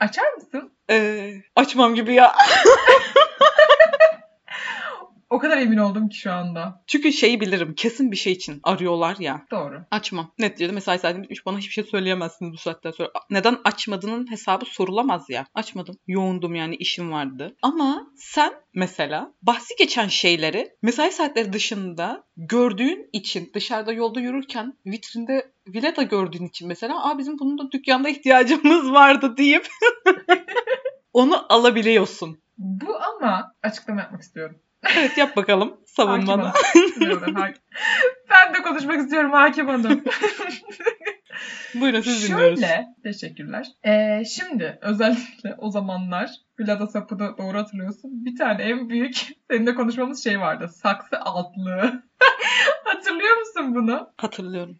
açar 0.00 0.32
mısın? 0.32 0.72
Ee, 0.90 1.34
açmam 1.56 1.94
gibi 1.94 2.14
ya. 2.14 2.32
O 5.30 5.38
kadar 5.38 5.58
emin 5.58 5.76
oldum 5.76 6.08
ki 6.08 6.16
şu 6.16 6.32
anda. 6.32 6.82
Çünkü 6.86 7.12
şeyi 7.12 7.40
bilirim. 7.40 7.74
Kesin 7.74 8.12
bir 8.12 8.16
şey 8.16 8.32
için 8.32 8.60
arıyorlar 8.62 9.16
ya. 9.18 9.46
Doğru. 9.50 9.82
Açmam. 9.90 10.32
Net 10.38 10.58
diyor 10.58 10.72
mesai 10.72 10.98
saatim 10.98 11.22
bitmiş. 11.22 11.46
Bana 11.46 11.58
hiçbir 11.58 11.72
şey 11.72 11.84
söyleyemezsiniz 11.84 12.52
bu 12.52 12.56
saatten 12.56 12.90
sonra. 12.90 13.10
Neden 13.30 13.58
açmadığının 13.64 14.30
hesabı 14.30 14.64
sorulamaz 14.64 15.30
ya. 15.30 15.46
Açmadım. 15.54 15.96
Yoğundum 16.06 16.54
yani 16.54 16.76
işim 16.76 17.12
vardı. 17.12 17.56
Ama 17.62 18.06
sen 18.16 18.52
mesela 18.74 19.32
bahsi 19.42 19.74
geçen 19.78 20.08
şeyleri 20.08 20.76
mesai 20.82 21.12
saatleri 21.12 21.52
dışında 21.52 22.24
gördüğün 22.36 23.08
için 23.12 23.50
dışarıda 23.54 23.92
yolda 23.92 24.20
yürürken 24.20 24.74
vitrinde 24.86 25.52
Vileda 25.68 26.02
gördüğün 26.02 26.46
için 26.46 26.68
mesela 26.68 27.10
aa 27.10 27.18
bizim 27.18 27.38
bunun 27.38 27.58
da 27.58 27.70
dükkanda 27.70 28.08
ihtiyacımız 28.08 28.92
vardı 28.92 29.36
deyip 29.36 29.68
onu 31.12 31.52
alabiliyorsun. 31.52 32.38
Bu 32.58 32.96
ama 32.96 33.52
açıklama 33.62 34.00
yapmak 34.00 34.22
istiyorum. 34.22 34.56
Evet 34.96 35.18
yap 35.18 35.36
bakalım 35.36 35.80
savunmanı. 35.86 36.52
ben 38.30 38.54
de 38.54 38.62
konuşmak 38.62 38.98
istiyorum 38.98 39.32
hakim 39.32 39.68
hanım. 39.68 40.04
Buyurun 41.74 42.00
siz 42.00 42.28
dinliyoruz. 42.28 42.60
Şöyle, 42.60 42.86
teşekkürler. 43.02 43.66
Ee, 43.84 44.22
şimdi 44.24 44.78
özellikle 44.82 45.54
o 45.58 45.70
zamanlar 45.70 46.30
Vlada 46.60 46.86
Sapı'da 46.86 47.38
doğru 47.38 47.58
hatırlıyorsun. 47.58 48.24
Bir 48.24 48.36
tane 48.36 48.62
en 48.62 48.88
büyük 48.88 49.26
seninle 49.50 49.74
konuşmamız 49.74 50.24
şey 50.24 50.40
vardı. 50.40 50.68
Saksı 50.68 51.20
altlığı. 51.20 52.02
Hatırlıyor 52.84 53.36
musun 53.36 53.74
bunu? 53.74 54.10
Hatırlıyorum. 54.16 54.78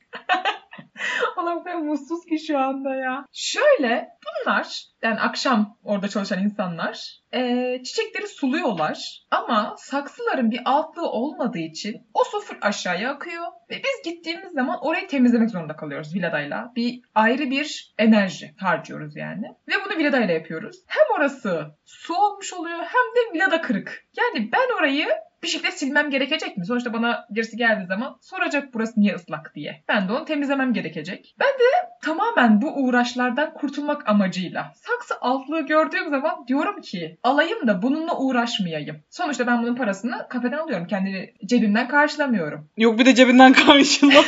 Allah'ım 1.37 1.65
ben 1.65 1.85
mutsuz 1.85 2.27
ki 2.27 2.39
şu 2.39 2.59
anda 2.59 2.95
ya. 2.95 3.25
Şöyle 3.33 4.09
bunlar 4.27 4.83
yani 5.03 5.21
akşam 5.21 5.77
orada 5.85 6.09
çalışan 6.09 6.43
insanlar 6.43 7.21
e, 7.35 7.83
çiçekleri 7.85 8.29
suluyorlar 8.29 9.23
ama 9.31 9.75
saksıların 9.79 10.51
bir 10.51 10.61
altlığı 10.65 11.11
olmadığı 11.11 11.59
için 11.59 12.07
o 12.15 12.25
su 12.25 12.37
aşağıya 12.61 13.11
akıyor 13.11 13.45
ve 13.71 13.75
biz 13.75 14.13
gittiğimiz 14.13 14.53
zaman 14.53 14.79
orayı 14.83 15.09
temizlemek 15.09 15.51
zorunda 15.51 15.77
kalıyoruz 15.77 16.15
villadayla. 16.15 16.73
Bir 16.77 17.01
ayrı 17.15 17.51
bir 17.51 17.95
enerji 17.99 18.55
harcıyoruz 18.59 19.17
yani. 19.17 19.47
Ve 19.69 19.73
bunu 19.87 19.99
villadayla 19.99 20.35
yapıyoruz. 20.35 20.77
Hem 20.87 21.19
orası 21.19 21.67
su 21.85 22.15
olmuş 22.15 22.53
oluyor 22.53 22.79
hem 22.79 22.85
de 23.17 23.35
villada 23.35 23.61
kırık. 23.61 24.05
Yani 24.17 24.53
ben 24.53 24.79
orayı 24.79 25.09
bir 25.47 25.51
şekilde 25.51 25.71
silmem 25.71 26.11
gerekecek 26.11 26.57
mi? 26.57 26.67
Sonuçta 26.67 26.93
bana 26.93 27.27
birisi 27.31 27.57
geldiği 27.57 27.87
zaman 27.87 28.17
soracak 28.21 28.75
burası 28.75 29.01
niye 29.01 29.15
ıslak 29.15 29.55
diye. 29.55 29.85
Ben 29.89 30.09
de 30.09 30.13
onu 30.13 30.25
temizlemem 30.25 30.73
gerekecek. 30.73 31.35
Ben 31.41 31.49
de 31.49 31.89
tamamen 32.03 32.63
bu 32.63 32.75
uğraşlardan 32.75 33.55
kurtulmak 33.55 34.09
amacıyla 34.09 34.73
saksı 34.75 35.15
altlığı 35.21 35.67
gördüğüm 35.67 36.11
zaman 36.11 36.47
diyorum 36.49 36.81
ki 36.81 37.19
alayım 37.23 37.67
da 37.67 37.83
bununla 37.83 38.19
uğraşmayayım. 38.19 38.97
Sonuçta 39.11 39.47
ben 39.47 39.63
bunun 39.63 39.75
parasını 39.75 40.27
kafeden 40.31 40.59
alıyorum. 40.59 40.87
Kendi 40.87 41.35
cebimden 41.47 41.89
karşılamıyorum. 41.89 42.69
Yok 42.77 42.99
bir 42.99 43.07
de 43.07 43.15
cebinden 43.15 43.53
karşıla. 43.53 44.13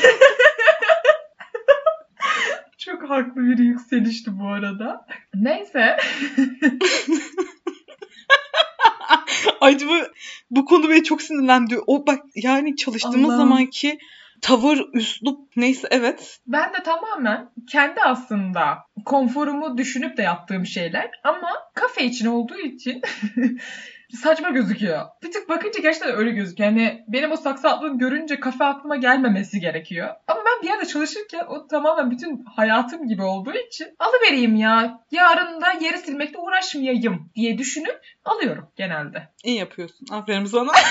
Çok 2.78 3.10
haklı 3.10 3.36
bir 3.36 3.58
yükselişti 3.58 4.30
bu 4.40 4.48
arada. 4.48 5.06
Neyse. 5.34 5.96
Acaba 9.60 9.92
bu 10.50 10.64
konu 10.64 10.90
beni 10.90 11.04
çok 11.04 11.22
sinirlendi. 11.22 11.78
O 11.86 12.06
bak 12.06 12.20
yani 12.34 12.76
çalıştığımız 12.76 13.30
Allah'ım. 13.30 13.38
zamanki 13.38 13.98
tavır, 14.40 14.84
üslup 14.92 15.56
neyse 15.56 15.88
evet. 15.90 16.38
Ben 16.46 16.72
de 16.72 16.82
tamamen 16.84 17.50
kendi 17.70 18.00
aslında 18.00 18.78
konforumu 19.04 19.78
düşünüp 19.78 20.16
de 20.16 20.22
yaptığım 20.22 20.66
şeyler 20.66 21.10
ama 21.24 21.48
kafe 21.74 22.04
için 22.04 22.26
olduğu 22.26 22.58
için 22.58 23.02
saçma 24.22 24.50
gözüküyor. 24.50 25.06
Bir 25.22 25.32
tık 25.32 25.48
bakınca 25.48 25.80
gerçekten 25.80 26.16
öyle 26.16 26.30
gözüküyor. 26.30 26.70
Yani 26.70 27.04
benim 27.08 27.32
o 27.32 27.36
saksı 27.36 27.68
aklım 27.68 27.98
görünce 27.98 28.40
kafe 28.40 28.64
aklıma 28.64 28.96
gelmemesi 28.96 29.60
gerekiyor. 29.60 30.08
Ama 30.26 30.37
ben 30.58 30.62
bir 30.62 30.68
yerde 30.68 30.86
çalışırken 30.86 31.44
o 31.48 31.66
tamamen 31.66 32.10
bütün 32.10 32.44
hayatım 32.56 33.08
gibi 33.08 33.22
olduğu 33.22 33.54
için 33.54 33.96
alıvereyim 33.98 34.56
ya. 34.56 35.04
Yarın 35.10 35.60
da 35.60 35.72
yeri 35.72 35.98
silmekle 35.98 36.38
uğraşmayayım 36.38 37.30
diye 37.34 37.58
düşünüp 37.58 38.00
alıyorum 38.24 38.68
genelde. 38.76 39.28
İyi 39.44 39.58
yapıyorsun. 39.58 40.06
Aferin 40.10 40.44
sana. 40.44 40.72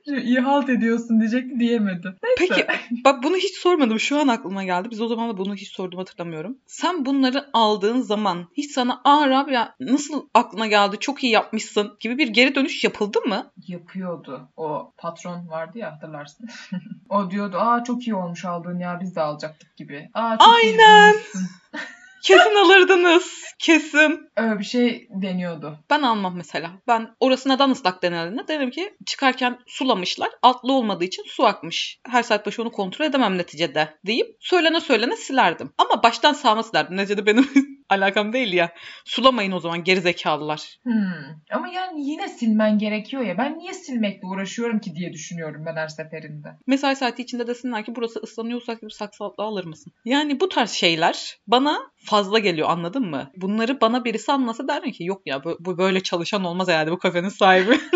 halt 0.43 0.69
ediyorsun 0.69 1.19
diyecek 1.19 1.59
diyemedim. 1.59 2.15
Neyse. 2.23 2.35
Peki 2.37 2.67
bak 3.05 3.23
bunu 3.23 3.35
hiç 3.35 3.57
sormadım. 3.57 3.99
Şu 3.99 4.19
an 4.19 4.27
aklıma 4.27 4.63
geldi. 4.63 4.87
Biz 4.91 5.01
o 5.01 5.07
zaman 5.07 5.29
da 5.29 5.37
bunu 5.37 5.55
hiç 5.55 5.71
sordum 5.71 5.99
hatırlamıyorum. 5.99 6.57
Sen 6.67 7.05
bunları 7.05 7.49
aldığın 7.53 8.01
zaman 8.01 8.47
hiç 8.53 8.71
sana 8.71 9.01
aa 9.03 9.29
Rabia 9.29 9.69
nasıl 9.79 10.25
aklına 10.33 10.67
geldi 10.67 10.97
çok 10.99 11.23
iyi 11.23 11.33
yapmışsın 11.33 11.97
gibi 11.99 12.17
bir 12.17 12.27
geri 12.27 12.55
dönüş 12.55 12.83
yapıldı 12.83 13.19
mı? 13.21 13.51
yapıyordu. 13.67 14.49
O 14.57 14.93
patron 14.97 15.47
vardı 15.47 15.77
ya 15.77 15.91
hatırlarsın. 15.91 16.49
o 17.09 17.31
diyordu 17.31 17.57
aa 17.57 17.83
çok 17.83 18.07
iyi 18.07 18.15
olmuş 18.15 18.45
aldığın 18.45 18.79
ya 18.79 18.99
biz 19.01 19.15
de 19.15 19.21
alacaktık 19.21 19.77
gibi. 19.77 20.09
Aa 20.13 20.37
çok 20.37 20.63
iyi 20.63 20.71
Aynen. 20.71 21.13
bulmuşsun." 21.13 21.41
Kesin 22.23 22.55
alırdınız. 22.55 23.43
Kesin. 23.59 24.29
Öyle 24.37 24.59
bir 24.59 24.63
şey 24.63 25.07
deniyordu. 25.09 25.77
Ben 25.89 26.01
almam 26.01 26.35
mesela. 26.37 26.71
Ben 26.87 27.15
orası 27.19 27.49
neden 27.49 27.69
ıslak 27.69 28.03
denildiğinde 28.03 28.47
derim 28.47 28.71
ki 28.71 28.93
çıkarken 29.05 29.59
sulamışlar. 29.67 30.29
Altlı 30.41 30.73
olmadığı 30.73 31.03
için 31.03 31.23
su 31.27 31.45
akmış. 31.45 31.99
Her 32.09 32.23
saat 32.23 32.45
başı 32.45 32.61
onu 32.61 32.71
kontrol 32.71 33.05
edemem 33.05 33.37
neticede 33.37 33.97
deyip 34.05 34.35
söylene 34.39 34.79
söylene 34.81 35.15
silerdim. 35.15 35.73
Ama 35.77 36.03
baştan 36.03 36.33
sağma 36.33 36.63
silerdim. 36.63 36.97
Neticede 36.97 37.25
benim 37.25 37.49
alakam 37.91 38.33
değil 38.33 38.53
ya. 38.53 38.71
Sulamayın 39.05 39.51
o 39.51 39.59
zaman 39.59 39.83
geri 39.83 40.01
zekalılar. 40.01 40.77
Hmm. 40.83 41.41
Ama 41.51 41.67
yani 41.67 42.09
yine 42.09 42.27
silmen 42.27 42.77
gerekiyor 42.77 43.23
ya. 43.23 43.37
Ben 43.37 43.57
niye 43.57 43.73
silmekle 43.73 44.27
uğraşıyorum 44.27 44.79
ki 44.79 44.95
diye 44.95 45.13
düşünüyorum 45.13 45.63
ben 45.65 45.75
her 45.75 45.87
seferinde. 45.87 46.47
Mesai 46.67 46.95
saati 46.95 47.21
içinde 47.21 47.47
desinler 47.47 47.85
ki 47.85 47.95
burası 47.95 48.19
ıslanıyorsa 48.19 48.77
bir 48.81 48.89
saksı 48.89 49.23
altlığı 49.23 49.43
alır 49.43 49.65
mısın? 49.65 49.93
Yani 50.05 50.39
bu 50.39 50.49
tarz 50.49 50.71
şeyler 50.71 51.37
bana 51.47 51.77
fazla 52.05 52.39
geliyor 52.39 52.69
anladın 52.69 53.09
mı? 53.09 53.31
Bunları 53.35 53.81
bana 53.81 54.05
birisi 54.05 54.31
anlasa 54.31 54.67
derdim 54.67 54.91
ki 54.91 55.03
yok 55.03 55.21
ya 55.25 55.43
bu, 55.43 55.57
bu 55.59 55.77
böyle 55.77 56.03
çalışan 56.03 56.43
olmaz 56.43 56.67
herhalde 56.67 56.91
bu 56.91 56.99
kafenin 56.99 57.29
sahibi. 57.29 57.79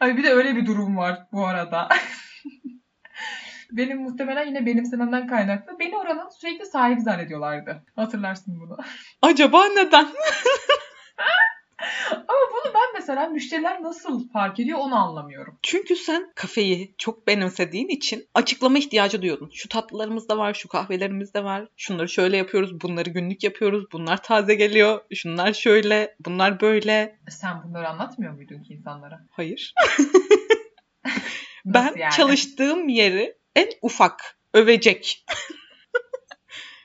Ay 0.00 0.16
bir 0.16 0.24
de 0.24 0.30
öyle 0.30 0.56
bir 0.56 0.66
durum 0.66 0.96
var 0.96 1.18
bu 1.32 1.46
arada. 1.46 1.88
Benim 3.72 4.02
muhtemelen 4.02 4.46
yine 4.46 4.66
benimsememden 4.66 5.26
kaynaklı. 5.26 5.78
Beni 5.78 5.96
oranın 5.96 6.28
sürekli 6.28 6.66
sahibi 6.66 7.00
zannediyorlardı. 7.00 7.84
Hatırlarsın 7.96 8.60
bunu. 8.60 8.76
Acaba 9.22 9.64
neden? 9.64 10.08
Ama 12.10 12.40
bunu 12.52 12.74
ben 12.74 12.94
mesela 12.94 13.28
müşteriler 13.28 13.82
nasıl 13.82 14.28
fark 14.28 14.60
ediyor 14.60 14.78
onu 14.78 14.94
anlamıyorum. 14.94 15.58
Çünkü 15.62 15.96
sen 15.96 16.32
kafeyi 16.34 16.94
çok 16.98 17.26
benimsediğin 17.26 17.88
için 17.88 18.28
açıklama 18.34 18.78
ihtiyacı 18.78 19.22
duyuyordun. 19.22 19.50
Şu 19.52 19.68
tatlılarımız 19.68 20.28
da 20.28 20.38
var, 20.38 20.54
şu 20.54 20.68
kahvelerimiz 20.68 21.34
de 21.34 21.44
var. 21.44 21.68
Şunları 21.76 22.08
şöyle 22.08 22.36
yapıyoruz, 22.36 22.80
bunları 22.80 23.10
günlük 23.10 23.44
yapıyoruz. 23.44 23.84
Bunlar 23.92 24.22
taze 24.22 24.54
geliyor, 24.54 25.00
şunlar 25.14 25.52
şöyle, 25.52 26.16
bunlar 26.24 26.60
böyle. 26.60 27.18
Sen 27.28 27.62
bunları 27.64 27.88
anlatmıyor 27.88 28.32
muydun 28.32 28.62
ki 28.62 28.74
insanlara? 28.74 29.20
Hayır. 29.30 29.74
Ben 31.66 31.92
yani? 31.96 32.12
çalıştığım 32.12 32.88
yeri 32.88 33.34
en 33.56 33.68
ufak 33.82 34.38
övecek. 34.54 35.26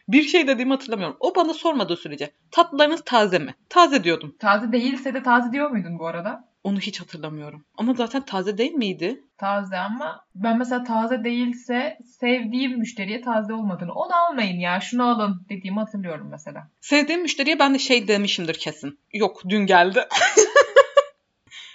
bir 0.07 0.23
şey 0.23 0.47
dediğimi 0.47 0.71
hatırlamıyorum. 0.71 1.17
O 1.19 1.35
bana 1.35 1.53
sormadığı 1.53 1.97
sürece 1.97 2.31
tatlılarınız 2.51 3.01
taze 3.05 3.39
mi? 3.39 3.55
Taze 3.69 4.03
diyordum. 4.03 4.35
Taze 4.39 4.71
değilse 4.71 5.13
de 5.13 5.23
taze 5.23 5.51
diyor 5.51 5.69
muydun 5.69 5.99
bu 5.99 6.07
arada? 6.07 6.51
Onu 6.63 6.79
hiç 6.79 7.01
hatırlamıyorum. 7.01 7.65
Ama 7.77 7.93
zaten 7.93 8.25
taze 8.25 8.57
değil 8.57 8.73
miydi? 8.73 9.23
Taze 9.37 9.77
ama 9.77 10.25
ben 10.35 10.57
mesela 10.57 10.83
taze 10.83 11.23
değilse 11.23 11.97
sevdiğim 12.19 12.79
müşteriye 12.79 13.21
taze 13.21 13.53
olmadığını 13.53 13.93
onu 13.93 14.15
almayın 14.15 14.59
ya 14.59 14.79
şunu 14.79 15.09
alın 15.09 15.45
dediğimi 15.49 15.79
hatırlıyorum 15.79 16.27
mesela. 16.31 16.67
Sevdiğim 16.81 17.21
müşteriye 17.21 17.59
ben 17.59 17.73
de 17.73 17.79
şey 17.79 18.07
demişimdir 18.07 18.53
kesin. 18.53 18.99
Yok 19.13 19.41
dün 19.49 19.65
geldi. 19.65 20.07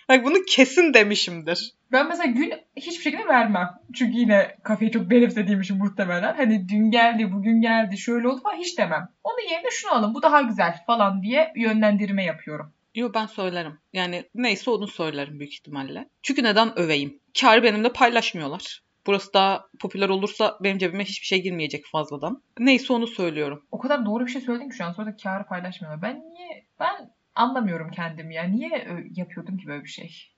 Bak 0.08 0.24
bunu 0.24 0.44
kesin 0.48 0.94
demişimdir. 0.94 1.72
Ben 1.92 2.08
mesela 2.08 2.32
gün 2.32 2.52
hiçbir 2.76 3.02
şekilde 3.02 3.26
vermem. 3.26 3.70
Çünkü 3.94 4.18
yine 4.18 4.56
kafeyi 4.62 4.90
çok 4.90 5.10
benimsediğim 5.10 5.60
için 5.60 5.78
muhtemelen. 5.78 6.34
Hani 6.34 6.68
dün 6.68 6.90
geldi, 6.90 7.32
bugün 7.32 7.60
geldi, 7.60 7.98
şöyle 7.98 8.28
oldu 8.28 8.40
falan 8.42 8.56
hiç 8.56 8.78
demem. 8.78 9.08
Onun 9.24 9.50
yerine 9.50 9.70
şunu 9.70 9.92
alın, 9.92 10.14
bu 10.14 10.22
daha 10.22 10.42
güzel 10.42 10.84
falan 10.86 11.22
diye 11.22 11.52
yönlendirme 11.56 12.24
yapıyorum. 12.24 12.72
Yo 12.94 13.10
ben 13.14 13.26
söylerim. 13.26 13.78
Yani 13.92 14.24
neyse 14.34 14.70
onu 14.70 14.88
söylerim 14.88 15.38
büyük 15.38 15.52
ihtimalle. 15.52 16.08
Çünkü 16.22 16.42
neden 16.42 16.78
öveyim? 16.78 17.20
Kârı 17.40 17.62
benimle 17.62 17.92
paylaşmıyorlar. 17.92 18.82
Burası 19.06 19.34
daha 19.34 19.66
popüler 19.80 20.08
olursa 20.08 20.58
benim 20.60 20.78
cebime 20.78 21.04
hiçbir 21.04 21.26
şey 21.26 21.42
girmeyecek 21.42 21.84
fazladan. 21.86 22.42
Neyse 22.58 22.92
onu 22.92 23.06
söylüyorum. 23.06 23.66
O 23.70 23.78
kadar 23.78 24.06
doğru 24.06 24.26
bir 24.26 24.30
şey 24.30 24.42
söyledin 24.42 24.68
ki 24.70 24.76
şu 24.76 24.84
an 24.84 24.92
sonra 24.92 25.06
da 25.06 25.16
kârı 25.16 25.44
paylaşmıyorlar. 25.46 26.02
Ben 26.02 26.16
niye, 26.16 26.66
ben 26.80 27.10
anlamıyorum 27.36 27.90
kendimi 27.90 28.34
ya. 28.34 28.44
Niye 28.44 28.86
ö- 28.88 29.06
yapıyordum 29.16 29.56
ki 29.58 29.66
böyle 29.66 29.84
bir 29.84 29.88
şey? 29.88 30.28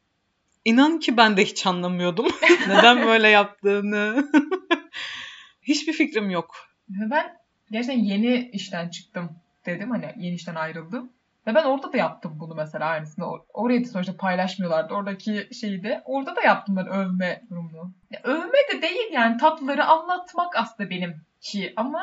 İnan 0.65 0.99
ki 0.99 1.17
ben 1.17 1.37
de 1.37 1.45
hiç 1.45 1.67
anlamıyordum. 1.67 2.27
neden 2.69 3.07
böyle 3.07 3.29
yaptığını. 3.29 4.29
Hiçbir 5.63 5.93
fikrim 5.93 6.31
yok. 6.31 6.55
Ben 6.89 7.37
gerçekten 7.71 8.05
yeni 8.05 8.51
işten 8.53 8.89
çıktım 8.89 9.31
dedim. 9.67 9.91
Hani 9.91 10.15
yeni 10.17 10.35
işten 10.35 10.55
ayrıldım. 10.55 11.13
Ve 11.47 11.55
ben 11.55 11.65
orada 11.65 11.93
da 11.93 11.97
yaptım 11.97 12.33
bunu 12.41 12.55
mesela 12.55 12.87
aynısını. 12.87 13.25
Or- 13.25 13.43
Orayı 13.55 13.85
da 13.85 13.89
sonuçta 13.89 14.17
paylaşmıyorlardı. 14.17 14.95
Oradaki 14.95 15.49
şeyi 15.61 15.83
de. 15.83 16.03
Orada 16.05 16.37
da 16.37 16.41
yaptım 16.41 16.77
ben 16.77 16.87
övme 16.87 17.43
durumunu. 17.51 17.93
Ya, 18.11 18.21
övme 18.23 18.59
de 18.73 18.83
değil 18.83 19.13
yani 19.13 19.37
tatlıları 19.37 19.85
anlatmak 19.85 20.57
aslında 20.57 20.91
benim 20.91 21.21
ki 21.41 21.73
ama 21.77 22.03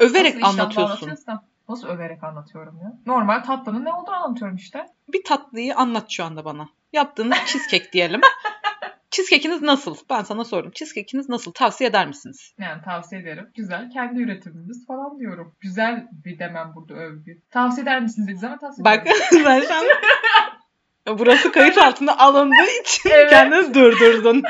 Överek 0.00 0.44
anlatıyorsun. 0.44 1.16
Nasıl 1.68 1.88
överek 1.88 2.24
anlatıyorum 2.24 2.78
ya? 2.82 2.92
Normal 3.06 3.42
tatlının 3.42 3.84
ne 3.84 3.92
olduğunu 3.92 4.14
anlatıyorum 4.14 4.56
işte. 4.56 4.86
Bir 5.12 5.24
tatlıyı 5.24 5.76
anlat 5.76 6.10
şu 6.10 6.24
anda 6.24 6.44
bana. 6.44 6.68
Yaptığınız 6.92 7.36
cheesecake 7.46 7.92
diyelim. 7.92 8.20
Cheesecake'iniz 9.10 9.62
nasıl? 9.62 9.96
Ben 10.10 10.22
sana 10.22 10.44
sordum. 10.44 10.70
Cheesecake'iniz 10.70 11.28
nasıl? 11.28 11.52
Tavsiye 11.52 11.90
eder 11.90 12.06
misiniz? 12.06 12.54
Yani 12.58 12.82
tavsiye 12.82 13.20
ederim. 13.20 13.50
Güzel. 13.54 13.90
Kendi 13.90 14.22
üretimimiz 14.22 14.86
falan 14.86 15.18
diyorum. 15.18 15.54
Güzel 15.60 16.08
bir 16.24 16.38
demem 16.38 16.72
burada 16.74 16.94
övgü. 16.94 17.42
Tavsiye 17.50 17.82
eder 17.82 18.02
misiniz 18.02 18.28
dediği 18.28 18.38
zaman 18.38 18.58
tavsiye 18.58 18.84
Bak 18.84 19.06
ben 19.44 19.60
şu 19.60 19.74
an... 19.74 19.84
Burası 21.18 21.52
kayıt 21.52 21.78
altında 21.78 22.18
alındığı 22.18 22.80
için 22.82 23.10
Evet. 23.10 23.30
kendini 23.30 23.74
durdurdun. 23.74 24.42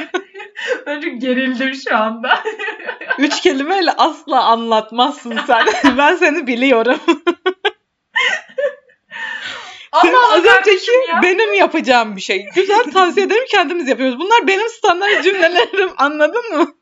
Ben 0.86 1.00
çok 1.00 1.20
gerildim 1.20 1.74
şu 1.74 1.96
anda. 1.96 2.42
Üç 3.18 3.40
kelimeyle 3.40 3.92
asla 3.92 4.44
anlatmazsın 4.44 5.38
sen. 5.46 5.66
ben 5.98 6.16
seni 6.16 6.46
biliyorum. 6.46 7.00
Allah 9.92 10.32
az 10.32 10.44
önceki 10.44 10.90
ya. 11.08 11.20
benim 11.22 11.54
yapacağım 11.54 12.16
bir 12.16 12.20
şey. 12.20 12.46
Güzel 12.54 12.84
tavsiye 12.92 13.26
ederim 13.26 13.44
kendimiz 13.50 13.88
yapıyoruz. 13.88 14.18
Bunlar 14.18 14.46
benim 14.46 14.68
standart 14.68 15.24
cümlelerim 15.24 15.90
anladın 15.96 16.56
mı? 16.56 16.74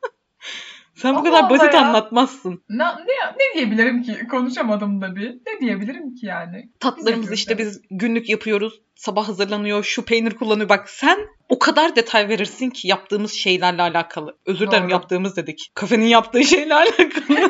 Sen 0.95 1.15
bu 1.15 1.19
Allah 1.19 1.23
kadar 1.23 1.43
Allah 1.43 1.49
basit 1.49 1.73
ya. 1.73 1.81
anlatmazsın. 1.81 2.63
Ne, 2.69 2.83
ne, 2.83 3.33
ne 3.37 3.53
diyebilirim 3.55 4.01
ki? 4.03 4.27
Konuşamadım 4.31 5.01
da 5.01 5.15
bir. 5.15 5.31
Ne 5.31 5.59
diyebilirim 5.61 6.15
ki 6.15 6.25
yani? 6.25 6.69
Tatlarımızı 6.79 7.09
yapıyoruz, 7.11 7.39
işte 7.39 7.57
biz 7.57 7.81
günlük 7.91 8.29
yapıyoruz. 8.29 8.81
Sabah 8.95 9.27
hazırlanıyor, 9.27 9.83
şu 9.83 10.05
peynir 10.05 10.31
kullanıyor. 10.31 10.69
Bak 10.69 10.89
sen 10.89 11.19
o 11.49 11.59
kadar 11.59 11.95
detay 11.95 12.29
verirsin 12.29 12.69
ki 12.69 12.87
yaptığımız 12.87 13.33
şeylerle 13.33 13.81
alakalı. 13.81 14.37
Özür 14.45 14.67
dilerim 14.67 14.89
yaptığımız 14.89 15.35
dedik. 15.37 15.71
Kafenin 15.73 16.05
yaptığı 16.07 16.43
şeyle 16.43 16.75
alakalı. 16.75 17.49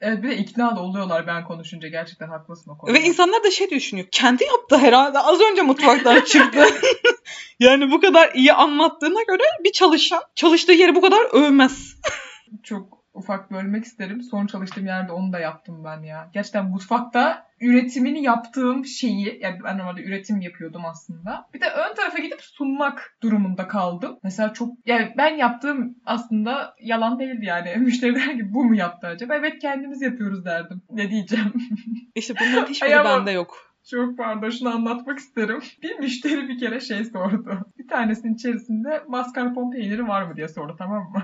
Evet 0.00 0.22
bir 0.22 0.30
de 0.30 0.36
ikna 0.36 0.76
da 0.76 0.80
oluyorlar 0.80 1.26
ben 1.26 1.44
konuşunca. 1.44 1.88
Gerçekten 1.88 2.28
haklısın 2.28 2.70
o 2.70 2.78
konuda. 2.78 2.98
Ve 2.98 3.02
insanlar 3.02 3.44
da 3.44 3.50
şey 3.50 3.70
düşünüyor. 3.70 4.08
Kendi 4.10 4.44
yaptı 4.44 4.78
herhalde. 4.78 5.18
Az 5.18 5.40
önce 5.40 5.62
mutfaktan 5.62 6.20
çıktı. 6.20 6.64
yani 7.58 7.90
bu 7.90 8.00
kadar 8.00 8.30
iyi 8.34 8.52
anlattığına 8.52 9.22
göre 9.22 9.42
bir 9.64 9.72
çalışan 9.72 10.22
çalıştığı 10.34 10.72
yeri 10.72 10.94
bu 10.94 11.00
kadar 11.00 11.34
övmez. 11.34 11.96
Çok 12.62 12.97
ufak 13.18 13.50
bölmek 13.50 13.84
isterim. 13.84 14.22
Son 14.22 14.46
çalıştığım 14.46 14.86
yerde 14.86 15.12
onu 15.12 15.32
da 15.32 15.38
yaptım 15.38 15.84
ben 15.84 16.02
ya. 16.02 16.30
Gerçekten 16.32 16.64
mutfakta 16.64 17.48
üretimini 17.60 18.22
yaptığım 18.22 18.84
şeyi, 18.86 19.38
yani 19.42 19.58
ben 19.64 19.78
normalde 19.78 20.02
üretim 20.02 20.40
yapıyordum 20.40 20.84
aslında. 20.86 21.46
Bir 21.54 21.60
de 21.60 21.66
ön 21.70 21.94
tarafa 21.94 22.18
gidip 22.18 22.42
sunmak 22.42 23.16
durumunda 23.22 23.68
kaldım. 23.68 24.18
Mesela 24.22 24.52
çok, 24.52 24.74
yani 24.86 25.14
ben 25.16 25.36
yaptığım 25.36 25.96
aslında 26.06 26.74
yalan 26.80 27.18
değildi 27.18 27.44
yani. 27.44 27.76
Müşteri 27.76 28.14
der 28.14 28.36
ki 28.36 28.54
bu 28.54 28.64
mu 28.64 28.76
yaptı 28.76 29.06
acaba? 29.06 29.34
Evet 29.34 29.58
kendimiz 29.58 30.02
yapıyoruz 30.02 30.44
derdim. 30.44 30.82
Ne 30.90 31.10
diyeceğim? 31.10 31.52
İşte 32.14 32.34
bunların 32.40 32.66
hiçbiri 32.70 32.90
Ay 32.90 33.00
ama- 33.00 33.18
bende 33.18 33.30
yok. 33.30 33.67
Çok 33.90 34.18
pardon 34.18 34.50
şunu 34.50 34.68
anlatmak 34.68 35.18
isterim. 35.18 35.60
Bir 35.82 35.98
müşteri 35.98 36.48
bir 36.48 36.58
kere 36.58 36.80
şey 36.80 37.04
sordu. 37.04 37.60
Bir 37.78 37.88
tanesinin 37.88 38.34
içerisinde 38.34 39.02
mascarpone 39.08 39.76
peyniri 39.76 40.08
var 40.08 40.22
mı 40.22 40.36
diye 40.36 40.48
sordu 40.48 40.74
tamam 40.78 41.10
mı? 41.12 41.22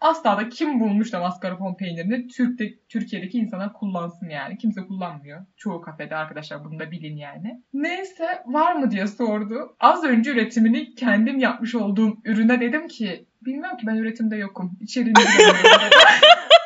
Asla 0.00 0.38
da 0.38 0.48
kim 0.48 0.80
bulmuş 0.80 1.12
da 1.12 1.20
mascarpone 1.20 1.76
peynirini 1.76 2.28
Türk'te, 2.28 2.74
Türkiye'deki 2.88 3.38
insanlar 3.38 3.72
kullansın 3.72 4.28
yani. 4.28 4.58
Kimse 4.58 4.86
kullanmıyor. 4.86 5.40
Çoğu 5.56 5.80
kafede 5.80 6.16
arkadaşlar 6.16 6.64
bunu 6.64 6.78
da 6.78 6.90
bilin 6.90 7.16
yani. 7.16 7.60
Neyse 7.74 8.42
var 8.46 8.72
mı 8.72 8.90
diye 8.90 9.06
sordu. 9.06 9.76
Az 9.80 10.04
önce 10.04 10.30
üretimini 10.30 10.94
kendim 10.94 11.38
yapmış 11.38 11.74
olduğum 11.74 12.16
ürüne 12.24 12.60
dedim 12.60 12.88
ki 12.88 13.26
bilmem 13.42 13.76
ki 13.76 13.86
ben 13.86 13.96
üretimde 13.96 14.36
yokum. 14.36 14.78
İçeriğini 14.80 15.14
bilmiyorum 15.16 15.60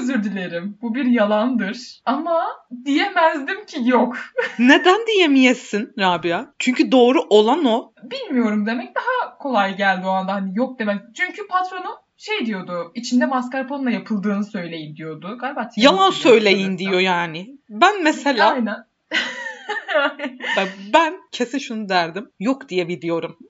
özür 0.00 0.24
dilerim. 0.24 0.78
Bu 0.82 0.94
bir 0.94 1.04
yalandır. 1.04 2.00
Ama 2.04 2.46
diyemezdim 2.84 3.66
ki 3.66 3.80
yok. 3.84 4.16
Neden 4.58 5.06
diyemeyesin 5.06 5.92
Rabia? 5.98 6.46
Çünkü 6.58 6.92
doğru 6.92 7.22
olan 7.22 7.64
o. 7.64 7.92
Bilmiyorum 8.02 8.66
demek 8.66 8.94
daha 8.94 9.38
kolay 9.38 9.76
geldi 9.76 10.06
o 10.06 10.10
anda. 10.10 10.32
Hani 10.32 10.50
yok 10.54 10.78
demek. 10.78 11.00
Çünkü 11.14 11.46
patronu 11.46 11.96
şey 12.16 12.46
diyordu. 12.46 12.92
içinde 12.94 13.26
mascarpone'la 13.26 13.90
yapıldığını 13.90 14.44
söyleyin 14.44 14.96
diyordu. 14.96 15.38
Galiba 15.40 15.70
Yalan 15.76 16.10
söyleyin 16.10 16.78
diyor 16.78 17.00
yani. 17.00 17.58
Ben 17.68 18.02
mesela 18.02 18.50
Aynen. 18.50 18.76
ben, 20.56 20.68
ben 20.94 21.14
kesin 21.32 21.58
şunu 21.58 21.88
derdim. 21.88 22.30
Yok 22.40 22.68
diye 22.68 22.88
biliyorum. 22.88 23.38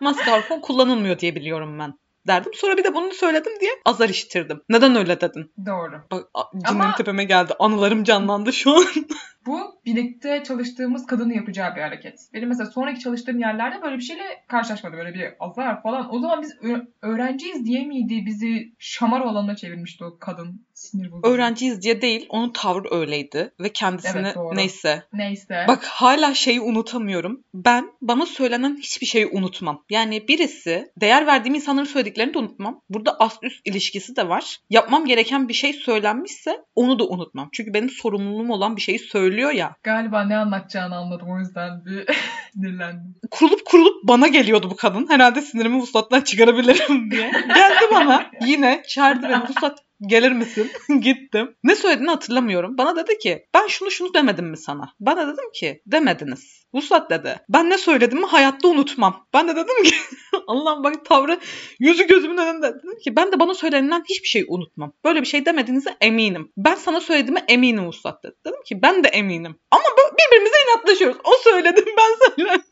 Mascarpone 0.00 0.60
kullanılmıyor 0.60 1.18
diye 1.18 1.34
biliyorum 1.34 1.78
ben 1.78 1.94
derdim. 2.26 2.52
Sonra 2.54 2.76
bir 2.76 2.84
de 2.84 2.94
bunu 2.94 3.14
söyledim 3.14 3.52
diye 3.60 3.70
azar 3.84 4.08
işitirdim. 4.08 4.60
Neden 4.68 4.96
öyle 4.96 5.20
dedin? 5.20 5.52
Doğru. 5.66 6.00
Bak 6.10 6.24
a- 6.34 6.42
Ama- 6.64 6.94
tepeme 6.96 7.24
geldi. 7.24 7.52
Anılarım 7.58 8.04
canlandı 8.04 8.52
şu 8.52 8.70
an. 8.76 8.84
Bu 9.46 9.80
birlikte 9.86 10.42
çalıştığımız 10.46 11.06
kadının 11.06 11.34
yapacağı 11.34 11.76
bir 11.76 11.80
hareket. 11.80 12.20
Benim 12.34 12.48
mesela 12.48 12.70
sonraki 12.70 13.00
çalıştığım 13.00 13.38
yerlerde 13.38 13.82
böyle 13.82 13.96
bir 13.96 14.02
şeyle 14.02 14.22
karşılaşmadım. 14.48 14.98
Böyle 14.98 15.14
bir 15.14 15.32
azar 15.40 15.82
falan. 15.82 16.14
O 16.14 16.18
zaman 16.18 16.42
biz 16.42 16.56
öğrenciyiz 17.02 17.66
diye 17.66 17.84
miydi 17.84 18.26
bizi 18.26 18.72
şamar 18.78 19.20
olanına 19.20 19.56
çevirmişti 19.56 20.04
o 20.04 20.18
kadın. 20.20 20.64
Sinir 20.74 21.12
bozucu. 21.12 21.28
Öğrenciyiz 21.28 21.82
diye 21.82 22.02
değil. 22.02 22.26
Onun 22.28 22.52
tavrı 22.52 22.94
öyleydi. 22.94 23.52
Ve 23.60 23.68
kendisine 23.68 24.20
Evet, 24.20 24.34
doğru. 24.34 24.56
neyse. 24.56 25.02
Neyse. 25.12 25.64
Bak 25.68 25.84
hala 25.84 26.34
şeyi 26.34 26.60
unutamıyorum. 26.60 27.44
Ben 27.54 27.90
bana 28.02 28.26
söylenen 28.26 28.76
hiçbir 28.76 29.06
şeyi 29.06 29.26
unutmam. 29.26 29.84
Yani 29.90 30.28
birisi 30.28 30.92
değer 31.00 31.26
verdiğim 31.26 31.54
insanların 31.54 31.84
söylediklerini 31.84 32.34
de 32.34 32.38
unutmam. 32.38 32.80
Burada 32.88 33.16
ast 33.18 33.44
üst 33.44 33.66
ilişkisi 33.66 34.16
de 34.16 34.28
var. 34.28 34.58
Yapmam 34.70 35.06
gereken 35.06 35.48
bir 35.48 35.54
şey 35.54 35.72
söylenmişse 35.72 36.64
onu 36.74 36.98
da 36.98 37.04
unutmam. 37.08 37.48
Çünkü 37.52 37.74
benim 37.74 37.90
sorumluluğum 37.90 38.50
olan 38.50 38.76
bir 38.76 38.82
şeyi 38.82 38.98
söylüyor 39.34 39.52
ya. 39.52 39.76
Galiba 39.82 40.24
ne 40.24 40.36
anlatacağını 40.36 40.96
anladım 40.96 41.28
o 41.30 41.38
yüzden 41.38 41.84
bir 41.84 42.06
sinirlendim. 42.54 43.14
Kurulup 43.30 43.66
kurulup 43.66 44.08
bana 44.08 44.28
geliyordu 44.28 44.70
bu 44.70 44.76
kadın. 44.76 45.06
Herhalde 45.10 45.40
sinirimi 45.40 45.76
vuslattan 45.76 46.20
çıkarabilirim 46.20 47.10
diye. 47.10 47.30
Geldi 47.30 47.84
bana 47.94 48.26
yine 48.46 48.82
çağırdı 48.88 49.22
beni. 49.28 49.42
Vuslat 49.48 49.78
gelir 50.00 50.32
misin? 50.32 50.70
Gittim. 51.00 51.56
Ne 51.64 51.74
söylediğini 51.74 52.10
hatırlamıyorum. 52.10 52.78
Bana 52.78 52.96
dedi 52.96 53.18
ki 53.18 53.46
ben 53.54 53.66
şunu 53.66 53.90
şunu 53.90 54.14
demedim 54.14 54.46
mi 54.46 54.56
sana? 54.56 54.92
Bana 55.00 55.26
dedim 55.32 55.52
ki 55.54 55.82
demediniz. 55.86 56.64
Vuslat 56.74 57.10
dedi. 57.10 57.40
Ben 57.48 57.70
ne 57.70 57.78
söylediğimi 57.78 58.26
hayatta 58.26 58.68
unutmam. 58.68 59.26
Ben 59.34 59.48
de 59.48 59.56
dedim 59.56 59.82
ki 59.84 59.94
Allah'ım 60.46 60.84
bak 60.84 61.04
tavrı 61.04 61.40
yüzü 61.78 62.06
gözümün 62.06 62.36
önünde. 62.36 62.74
Dedim 62.74 62.98
ki 63.04 63.16
ben 63.16 63.32
de 63.32 63.40
bana 63.40 63.54
söylenilen 63.54 64.04
hiçbir 64.08 64.28
şeyi 64.28 64.44
unutmam. 64.48 64.92
Böyle 65.04 65.20
bir 65.20 65.26
şey 65.26 65.46
demediğinize 65.46 65.96
eminim. 66.00 66.52
Ben 66.56 66.74
sana 66.74 67.00
söylediğime 67.00 67.44
eminim 67.48 67.86
Vuslat 67.86 68.24
dedi. 68.24 68.34
Dedim 68.46 68.62
ki 68.66 68.82
ben 68.82 69.04
de 69.04 69.08
eminim. 69.08 69.56
Ama 69.70 69.84
birbirimize 70.18 70.56
inatlaşıyoruz. 70.68 71.18
O 71.24 71.32
söyledi 71.50 71.84
ben 71.86 72.34
söyledim. 72.36 72.62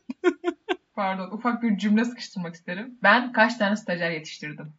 Pardon 0.95 1.31
ufak 1.31 1.63
bir 1.63 1.77
cümle 1.77 2.05
sıkıştırmak 2.05 2.55
isterim. 2.55 2.99
Ben 3.03 3.31
kaç 3.31 3.57
tane 3.57 3.75
stajyer 3.75 4.11
yetiştirdim? 4.11 4.73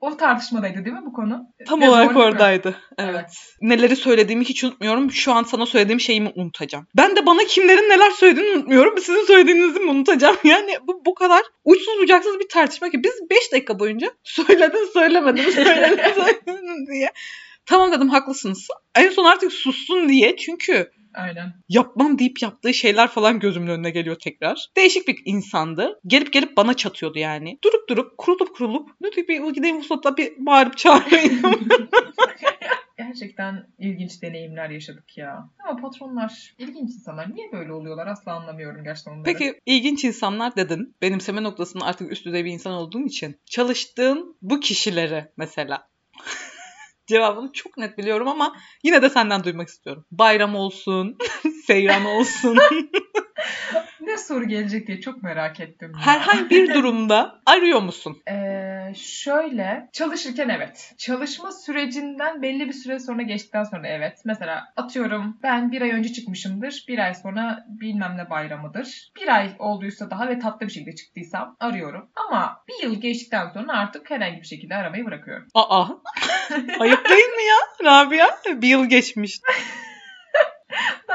O 0.00 0.16
tartışmadaydı 0.16 0.84
değil 0.84 0.96
mi 0.96 1.02
bu 1.06 1.12
konu? 1.12 1.46
Tam 1.66 1.80
Ve 1.80 1.88
olarak 1.88 2.16
oradaydı. 2.16 2.76
Evet. 2.98 3.26
Neleri 3.60 3.96
söylediğimi 3.96 4.44
hiç 4.44 4.64
unutmuyorum. 4.64 5.10
Şu 5.12 5.32
an 5.32 5.42
sana 5.42 5.66
söylediğim 5.66 6.00
şeyi 6.00 6.20
mi 6.20 6.32
unutacağım? 6.34 6.86
Ben 6.96 7.16
de 7.16 7.26
bana 7.26 7.44
kimlerin 7.44 7.90
neler 7.90 8.10
söylediğini 8.10 8.56
unutmuyorum. 8.56 8.98
Sizin 8.98 9.24
söylediğinizi 9.24 9.80
mi 9.80 9.90
unutacağım? 9.90 10.36
Yani 10.44 10.78
bu 10.86 11.02
bu 11.06 11.14
kadar 11.14 11.42
uçsuz 11.64 11.98
bucaksız 12.02 12.40
bir 12.40 12.48
tartışma 12.48 12.90
ki 12.90 13.04
biz 13.04 13.30
5 13.30 13.52
dakika 13.52 13.78
boyunca 13.78 14.10
söyledin 14.22 14.92
söylemedin 14.92 15.50
söyledin 15.50 16.14
söyledin 16.14 16.86
diye. 16.92 17.12
Tamam 17.66 17.92
dedim 17.92 18.08
haklısınız. 18.08 18.68
En 18.94 19.10
son 19.10 19.24
artık 19.24 19.52
sussun 19.52 20.08
diye 20.08 20.36
çünkü 20.36 20.90
Aynen. 21.14 21.52
yapmam 21.68 22.18
deyip 22.18 22.42
yaptığı 22.42 22.74
şeyler 22.74 23.08
falan 23.08 23.40
gözümün 23.40 23.66
önüne 23.66 23.90
geliyor 23.90 24.16
tekrar. 24.16 24.68
Değişik 24.76 25.08
bir 25.08 25.22
insandı. 25.24 26.00
Gelip 26.06 26.32
gelip 26.32 26.56
bana 26.56 26.74
çatıyordu 26.74 27.18
yani. 27.18 27.58
Durup 27.64 27.88
durup 27.88 28.18
kurulup 28.18 28.56
kurulup 28.56 28.88
diyor 29.02 29.28
bir 29.28 29.54
gideyim 29.54 29.78
Vuslat'la 29.78 30.16
bir 30.16 30.32
bağırıp 30.38 30.78
çağırayım. 30.78 31.42
Gerçekten 32.98 33.66
ilginç 33.78 34.22
deneyimler 34.22 34.70
yaşadık 34.70 35.18
ya. 35.18 35.50
Ama 35.68 35.80
patronlar 35.80 36.54
ilginç 36.58 36.90
insanlar. 36.90 37.34
Niye 37.34 37.52
böyle 37.52 37.72
oluyorlar 37.72 38.06
asla 38.06 38.32
anlamıyorum 38.32 38.84
gerçekten 38.84 39.12
onları. 39.12 39.24
Peki 39.24 39.60
ilginç 39.66 40.04
insanlar 40.04 40.56
dedin. 40.56 40.96
Benimseme 41.02 41.42
noktasında 41.42 41.84
artık 41.84 42.12
üst 42.12 42.26
düzey 42.26 42.44
bir 42.44 42.52
insan 42.52 42.72
olduğun 42.72 43.04
için. 43.04 43.40
Çalıştığın 43.46 44.36
bu 44.42 44.60
kişileri 44.60 45.24
mesela. 45.36 45.88
Cevabını 47.10 47.52
çok 47.52 47.76
net 47.76 47.98
biliyorum 47.98 48.28
ama 48.28 48.56
yine 48.82 49.02
de 49.02 49.10
senden 49.10 49.44
duymak 49.44 49.68
istiyorum. 49.68 50.04
Bayram 50.10 50.54
olsun, 50.54 51.18
seyran 51.66 52.04
olsun. 52.04 52.58
Ne 54.00 54.18
soru 54.18 54.44
gelecek 54.48 54.86
diye 54.86 55.00
çok 55.00 55.22
merak 55.22 55.60
ettim. 55.60 55.92
ya. 55.94 56.06
Herhangi 56.06 56.50
bir 56.50 56.74
durumda 56.74 57.40
arıyor 57.46 57.80
musun? 57.82 58.22
Ee, 58.30 58.94
şöyle 58.96 59.88
çalışırken 59.92 60.48
evet. 60.48 60.92
Çalışma 60.98 61.52
sürecinden 61.52 62.42
belli 62.42 62.68
bir 62.68 62.72
süre 62.72 62.98
sonra 62.98 63.22
geçtikten 63.22 63.64
sonra 63.64 63.88
evet. 63.88 64.18
Mesela 64.24 64.64
atıyorum 64.76 65.38
ben 65.42 65.72
bir 65.72 65.82
ay 65.82 65.90
önce 65.90 66.12
çıkmışımdır. 66.12 66.84
Bir 66.88 66.98
ay 66.98 67.14
sonra 67.14 67.64
bilmem 67.68 68.16
ne 68.16 68.30
bayramıdır. 68.30 69.10
Bir 69.20 69.28
ay 69.36 69.50
olduysa 69.58 70.10
daha 70.10 70.28
ve 70.28 70.38
tatlı 70.38 70.66
bir 70.66 70.72
şekilde 70.72 70.94
çıktıysam 70.94 71.56
arıyorum. 71.60 72.10
Ama 72.28 72.62
bir 72.68 72.86
yıl 72.86 73.00
geçtikten 73.00 73.48
sonra 73.54 73.72
artık 73.72 74.10
herhangi 74.10 74.40
bir 74.40 74.46
şekilde 74.46 74.74
aramayı 74.74 75.04
bırakıyorum. 75.06 75.46
Aa. 75.54 75.84
Ayıp 76.80 77.08
değil 77.08 77.28
mi 77.28 77.42
ya 77.48 77.84
Rabia? 77.84 78.26
Bir 78.62 78.68
yıl 78.68 78.84
geçmiş. 78.84 79.40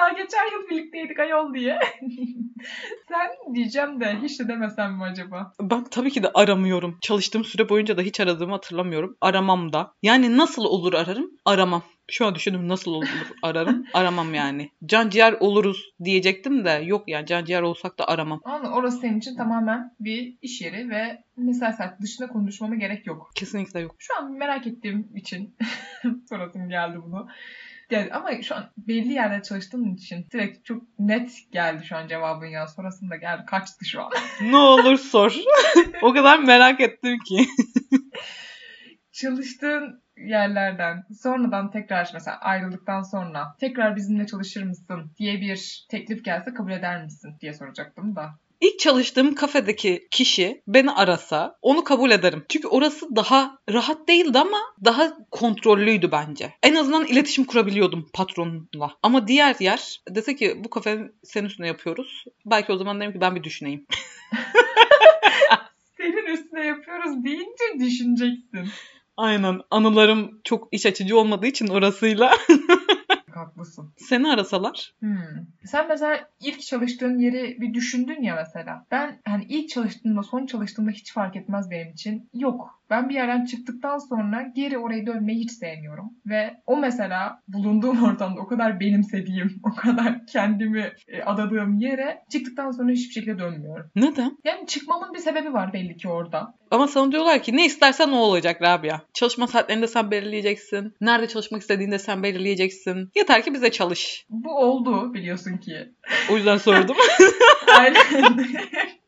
Daha 0.06 0.13
geçen 0.13 0.52
yıl 0.52 0.70
birlikteydik 0.70 1.20
ayol 1.20 1.54
diye. 1.54 1.80
Sen 3.10 3.56
diyeceğim 3.56 4.00
de 4.00 4.18
hiç 4.24 4.39
de 4.39 4.48
demesem 4.48 4.94
mi 4.94 5.04
acaba? 5.04 5.54
Ben 5.62 5.84
tabii 5.84 6.12
ki 6.12 6.24
de 6.24 6.32
aramıyorum. 6.34 6.98
Çalıştığım 7.02 7.44
süre 7.44 7.70
boyunca 7.70 7.98
da 7.98 8.02
hiç 8.02 8.20
aradığımı 8.20 8.52
hatırlamıyorum. 8.52 9.18
Aramam 9.22 9.74
da. 9.74 9.94
Yani 10.02 10.38
nasıl 10.38 10.63
olur 10.63 10.94
ararım? 10.94 11.32
Aramam. 11.46 11.84
Şu 12.12 12.26
an 12.26 12.36
düşündüm 12.36 12.68
nasıl 12.68 12.91
olur 12.91 13.08
ararım? 13.44 13.86
Aramam 13.94 14.34
yani. 14.34 14.70
Can 14.86 15.10
ciğer 15.10 15.34
oluruz 15.39 15.91
diyecektim 16.04 16.65
de 16.65 16.82
yok 16.86 17.04
yani 17.08 17.26
can 17.26 17.46
ciğer 17.46 17.62
olsak 17.62 18.00
da 18.00 18.08
aramam. 18.08 18.41
Ama 18.44 18.76
orası 18.76 18.98
senin 18.98 19.20
için 19.20 19.36
tamamen 19.36 19.91
bir 20.00 20.38
iş 20.41 20.62
yeri 20.62 20.89
ve 20.89 21.24
mesai 21.38 21.74
saat 21.74 22.02
dışında 22.02 22.28
konuşmama 22.28 22.76
gerek 22.76 23.08
yok. 23.08 23.32
Kesinlikle 23.36 23.80
yok. 23.80 23.96
Şu 24.00 24.18
an 24.18 24.32
merak 24.32 24.68
ettiğim 24.68 25.10
için 25.15 25.56
sorasım 26.30 26.70
geldi 26.70 26.98
bunu. 27.06 27.28
Yani 27.91 28.13
ama 28.13 28.41
şu 28.41 28.56
an 28.56 28.69
belli 28.78 29.13
yerde 29.13 29.43
çalıştığın 29.43 29.93
için 29.93 30.26
direkt 30.34 30.65
çok 30.65 30.84
net 31.00 31.32
geldi 31.52 31.86
şu 31.86 31.95
an 31.98 32.08
cevabın 32.08 32.45
ya. 32.45 32.67
Sonrasında 32.67 33.15
geldi. 33.15 33.43
Kaçtı 33.48 33.86
şu 33.86 34.02
an. 34.02 34.12
ne 34.41 34.58
olur 34.58 34.98
sor. 34.98 35.36
o 36.02 36.13
kadar 36.13 36.39
merak 36.39 36.82
ettim 36.82 37.17
ki. 37.19 37.45
Çalıştığın 39.12 40.04
yerlerden 40.17 41.04
sonradan 41.21 41.71
tekrar 41.71 42.10
mesela 42.13 42.38
ayrıldıktan 42.38 43.02
sonra 43.02 43.56
tekrar 43.60 43.95
bizimle 43.95 44.26
çalışır 44.28 44.63
mısın 44.63 45.12
diye 45.17 45.41
bir 45.41 45.86
teklif 45.89 46.26
gelse 46.26 46.54
kabul 46.54 46.71
eder 46.71 47.04
misin 47.04 47.36
diye 47.41 47.54
soracaktım 47.54 48.15
da. 48.15 48.39
İlk 48.62 48.80
çalıştığım 48.80 49.36
kafedeki 49.36 50.08
kişi 50.12 50.62
beni 50.68 50.91
arasa 50.91 51.58
onu 51.62 51.84
kabul 51.84 52.12
ederim. 52.12 52.46
Çünkü 52.50 52.68
orası 52.68 53.15
daha 53.15 53.58
rahat 53.70 54.08
değildi 54.08 54.39
ama 54.39 54.58
daha 54.86 55.18
kontrollüydü 55.32 56.12
bence. 56.12 56.54
En 56.63 56.76
azından 56.76 57.06
iletişim 57.06 57.46
kurabiliyordum 57.46 58.10
patronla. 58.13 58.91
Ama 59.04 59.28
diğer 59.28 59.56
yer 59.60 60.02
dese 60.10 60.36
ki 60.36 60.62
bu 60.63 60.70
kafenin 60.70 61.15
senin 61.24 61.48
üstüne 61.48 61.68
yapıyoruz. 61.68 62.26
Belki 62.46 62.72
o 62.72 62.78
zaman 62.78 63.00
derim 63.00 63.13
ki 63.13 63.22
ben 63.22 63.36
bir 63.36 63.44
düşüneyim. 63.44 63.86
Senin 65.98 66.26
üstüne 66.26 66.65
yapıyoruz 66.65 67.24
deyince 67.24 67.86
düşüneceksin. 67.86 68.70
Aynen. 69.18 69.62
Anılarım 69.72 70.41
çok 70.44 70.68
iç 70.72 70.86
açıcı 70.86 71.18
olmadığı 71.18 71.48
için 71.48 71.68
orasıyla. 71.68 72.32
Haklısın. 73.36 73.93
Seni 73.98 74.28
arasalar. 74.28 74.93
Hmm. 75.00 75.17
Sen 75.65 75.88
mesela 75.88 76.30
ilk 76.39 76.62
çalıştığın 76.62 77.19
yeri 77.19 77.62
bir 77.62 77.74
düşündün 77.74 78.21
ya 78.21 78.36
mesela. 78.36 78.86
Ben 78.91 79.21
hani 79.26 79.43
ilk 79.43 79.69
çalıştığımda 79.69 80.24
son 80.24 80.45
çalıştığımda 80.45 80.91
hiç 80.91 81.13
fark 81.13 81.36
etmez 81.36 81.71
benim 81.71 81.91
için. 81.91 82.30
Yok. 82.34 82.82
Ben 82.89 83.10
bir 83.10 83.13
yerden 83.13 83.45
çıktıktan 83.45 83.98
sonra 83.98 84.52
geri 84.56 84.78
oraya 84.78 85.06
dönmeyi 85.06 85.39
hiç 85.39 85.52
sevmiyorum. 85.52 86.10
Ve 86.26 86.54
o 86.65 86.78
mesela 86.78 87.41
bulunduğum 87.48 88.04
ortamda 88.12 88.41
o 88.41 88.48
kadar 88.48 88.80
benimsediğim, 88.80 89.62
o 89.63 89.76
kadar 89.76 90.26
kendimi 90.26 90.93
e, 91.08 91.21
adadığım 91.21 91.78
yere 91.80 92.21
çıktıktan 92.32 92.71
sonra 92.71 92.91
hiçbir 92.91 93.13
şekilde 93.13 93.39
dönmüyorum. 93.39 93.91
Neden? 93.95 94.38
Yani 94.43 94.67
çıkmamın 94.67 95.13
bir 95.13 95.19
sebebi 95.19 95.54
var 95.54 95.74
belli 95.74 95.98
ki 95.98 96.08
orada. 96.08 96.56
Ama 96.71 96.88
sana 96.88 97.12
diyorlar 97.12 97.43
ki 97.43 97.58
ne 97.58 97.65
istersen 97.65 98.10
o 98.10 98.17
olacak 98.17 98.62
Rabia. 98.62 99.00
Çalışma 99.13 99.48
saatlerini 99.48 99.82
de 99.82 99.88
sen 99.88 100.12
belirleyeceksin. 100.12 100.93
Nerede 101.02 101.28
çalışmak 101.28 101.62
istediğini 101.62 101.91
de 101.91 102.00
sen 102.00 102.24
belirleyeceksin. 102.24 103.10
Yeter 103.15 103.43
ki 103.43 103.54
bize 103.54 103.71
çalış. 103.71 104.26
Bu 104.30 104.58
oldu 104.58 105.13
biliyorsun 105.13 105.58
ki. 105.58 105.93
O 106.32 106.36
yüzden 106.36 106.58
sordum. 106.58 106.95
Aynen. 107.80 107.95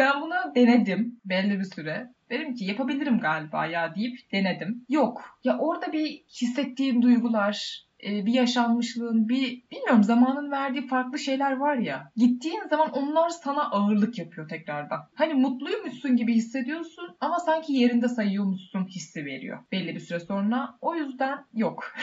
ben 0.00 0.22
bunu 0.22 0.54
denedim 0.54 1.20
belli 1.24 1.58
bir 1.58 1.64
süre. 1.64 2.08
Dedim 2.30 2.54
ki 2.54 2.64
yapabilirim 2.64 3.20
galiba 3.20 3.66
ya 3.66 3.94
deyip 3.94 4.18
denedim. 4.32 4.84
Yok. 4.88 5.38
Ya 5.44 5.58
orada 5.58 5.92
bir 5.92 6.24
hissettiğim 6.40 7.02
duygular, 7.02 7.86
e, 8.04 8.26
bir 8.26 8.32
yaşanmışlığın, 8.32 9.28
bir 9.28 9.62
bilmiyorum 9.70 10.02
zamanın 10.02 10.50
verdiği 10.50 10.86
farklı 10.86 11.18
şeyler 11.18 11.52
var 11.56 11.76
ya. 11.76 12.12
Gittiğin 12.16 12.68
zaman 12.70 12.90
onlar 12.92 13.28
sana 13.28 13.70
ağırlık 13.70 14.18
yapıyor 14.18 14.48
tekrardan. 14.48 15.00
Hani 15.14 15.34
mutluymuşsun 15.34 16.16
gibi 16.16 16.34
hissediyorsun 16.34 17.16
ama 17.20 17.38
sanki 17.38 17.72
yerinde 17.72 18.08
sayıyormuşsun 18.08 18.86
hissi 18.86 19.24
veriyor 19.24 19.58
belli 19.72 19.94
bir 19.94 20.00
süre 20.00 20.20
sonra. 20.20 20.78
O 20.80 20.94
yüzden 20.94 21.38
yok. 21.54 21.94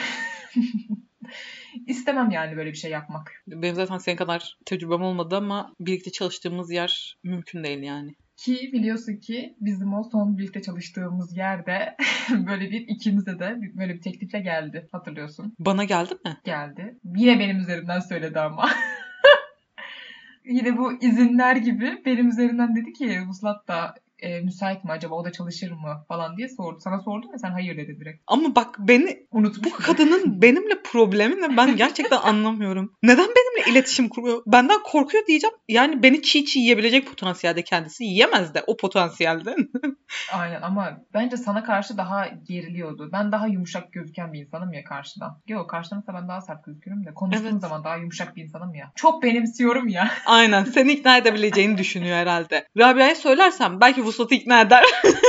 İstemem 1.86 2.30
yani 2.30 2.56
böyle 2.56 2.70
bir 2.70 2.76
şey 2.76 2.90
yapmak. 2.90 3.32
Benim 3.46 3.74
zaten 3.74 3.98
senin 3.98 4.16
kadar 4.16 4.56
tecrübem 4.66 5.02
olmadı 5.02 5.36
ama 5.36 5.74
birlikte 5.80 6.12
çalıştığımız 6.12 6.70
yer 6.70 7.18
mümkün 7.22 7.64
değil 7.64 7.82
yani. 7.82 8.14
Ki 8.36 8.70
biliyorsun 8.72 9.16
ki 9.16 9.56
bizim 9.60 9.94
o 9.94 10.02
son 10.12 10.38
birlikte 10.38 10.62
çalıştığımız 10.62 11.36
yerde 11.36 11.96
böyle 12.30 12.70
bir 12.70 12.80
ikimize 12.80 13.38
de 13.38 13.56
böyle 13.78 13.94
bir 13.94 14.00
teklifle 14.00 14.40
geldi. 14.40 14.88
Hatırlıyorsun. 14.92 15.54
Bana 15.58 15.84
geldi 15.84 16.14
mi? 16.24 16.36
Geldi. 16.44 16.98
Yine 17.16 17.38
benim 17.38 17.58
üzerimden 17.58 18.00
söyledi 18.00 18.40
ama. 18.40 18.70
Yine 20.44 20.76
bu 20.76 20.92
izinler 20.92 21.56
gibi 21.56 22.02
benim 22.04 22.28
üzerimden 22.28 22.76
dedi 22.76 22.92
ki 22.92 23.20
Vuslat 23.28 23.68
da 23.68 23.94
e, 24.18 24.40
müsait 24.40 24.84
mi 24.84 24.90
acaba 24.92 25.14
o 25.14 25.24
da 25.24 25.32
çalışır 25.32 25.70
mı 25.70 26.04
falan 26.08 26.36
diye 26.36 26.48
sordu. 26.48 26.78
Sana 26.80 27.00
sordum 27.00 27.30
ya 27.32 27.38
sen 27.38 27.50
hayır 27.50 27.76
dedi 27.76 28.00
direkt. 28.00 28.22
Ama 28.26 28.54
bak 28.54 28.76
beni 28.78 29.26
Unutmuş. 29.30 29.72
bu 29.72 29.76
kadının 29.76 30.42
benimle 30.42 30.82
problemi 30.82 31.42
ne 31.42 31.56
ben 31.56 31.76
gerçekten 31.76 32.18
anlamıyorum. 32.22 32.92
Neden 33.02 33.26
benimle 33.28 33.72
iletişim 33.72 34.08
kuruyor? 34.08 34.42
Benden 34.46 34.78
korkuyor 34.84 35.26
diyeceğim. 35.26 35.56
Yani 35.68 36.02
beni 36.02 36.22
çiğ 36.22 36.44
çiğ 36.44 36.58
yiyebilecek 36.58 37.06
potansiyelde 37.06 37.62
kendisi. 37.64 38.04
Yiyemez 38.04 38.54
de 38.54 38.64
o 38.66 38.76
potansiyelde. 38.76 39.56
Aynen 40.32 40.62
ama 40.62 40.98
bence 41.14 41.36
sana 41.36 41.64
karşı 41.64 41.96
daha 41.96 42.26
geriliyordu. 42.48 43.10
Ben 43.12 43.32
daha 43.32 43.46
yumuşak 43.46 43.92
gözüken 43.92 44.32
bir 44.32 44.38
insanım 44.38 44.72
ya 44.72 44.84
karşıdan. 44.84 45.38
Yok 45.48 45.70
karşıdan 45.70 46.04
ben 46.14 46.28
daha 46.28 46.40
sert 46.40 46.64
gözüküyorum 46.64 47.06
da 47.06 47.14
konuştuğum 47.14 47.46
Evet. 47.46 47.60
zaman 47.60 47.84
daha 47.84 47.96
yumuşak 47.96 48.36
bir 48.36 48.42
insanım 48.42 48.74
ya. 48.74 48.92
Çok 48.94 49.22
benimsiyorum 49.22 49.88
ya. 49.88 50.10
Aynen 50.26 50.64
seni 50.64 50.92
ikna 50.92 51.16
edebileceğini 51.16 51.78
düşünüyor 51.78 52.16
herhalde. 52.16 52.66
Rabia'ya 52.78 53.14
söylersem 53.14 53.80
belki 53.80 54.04
Vuslat'ı 54.08 54.34
ikna 54.34 54.60
eder. 54.60 54.84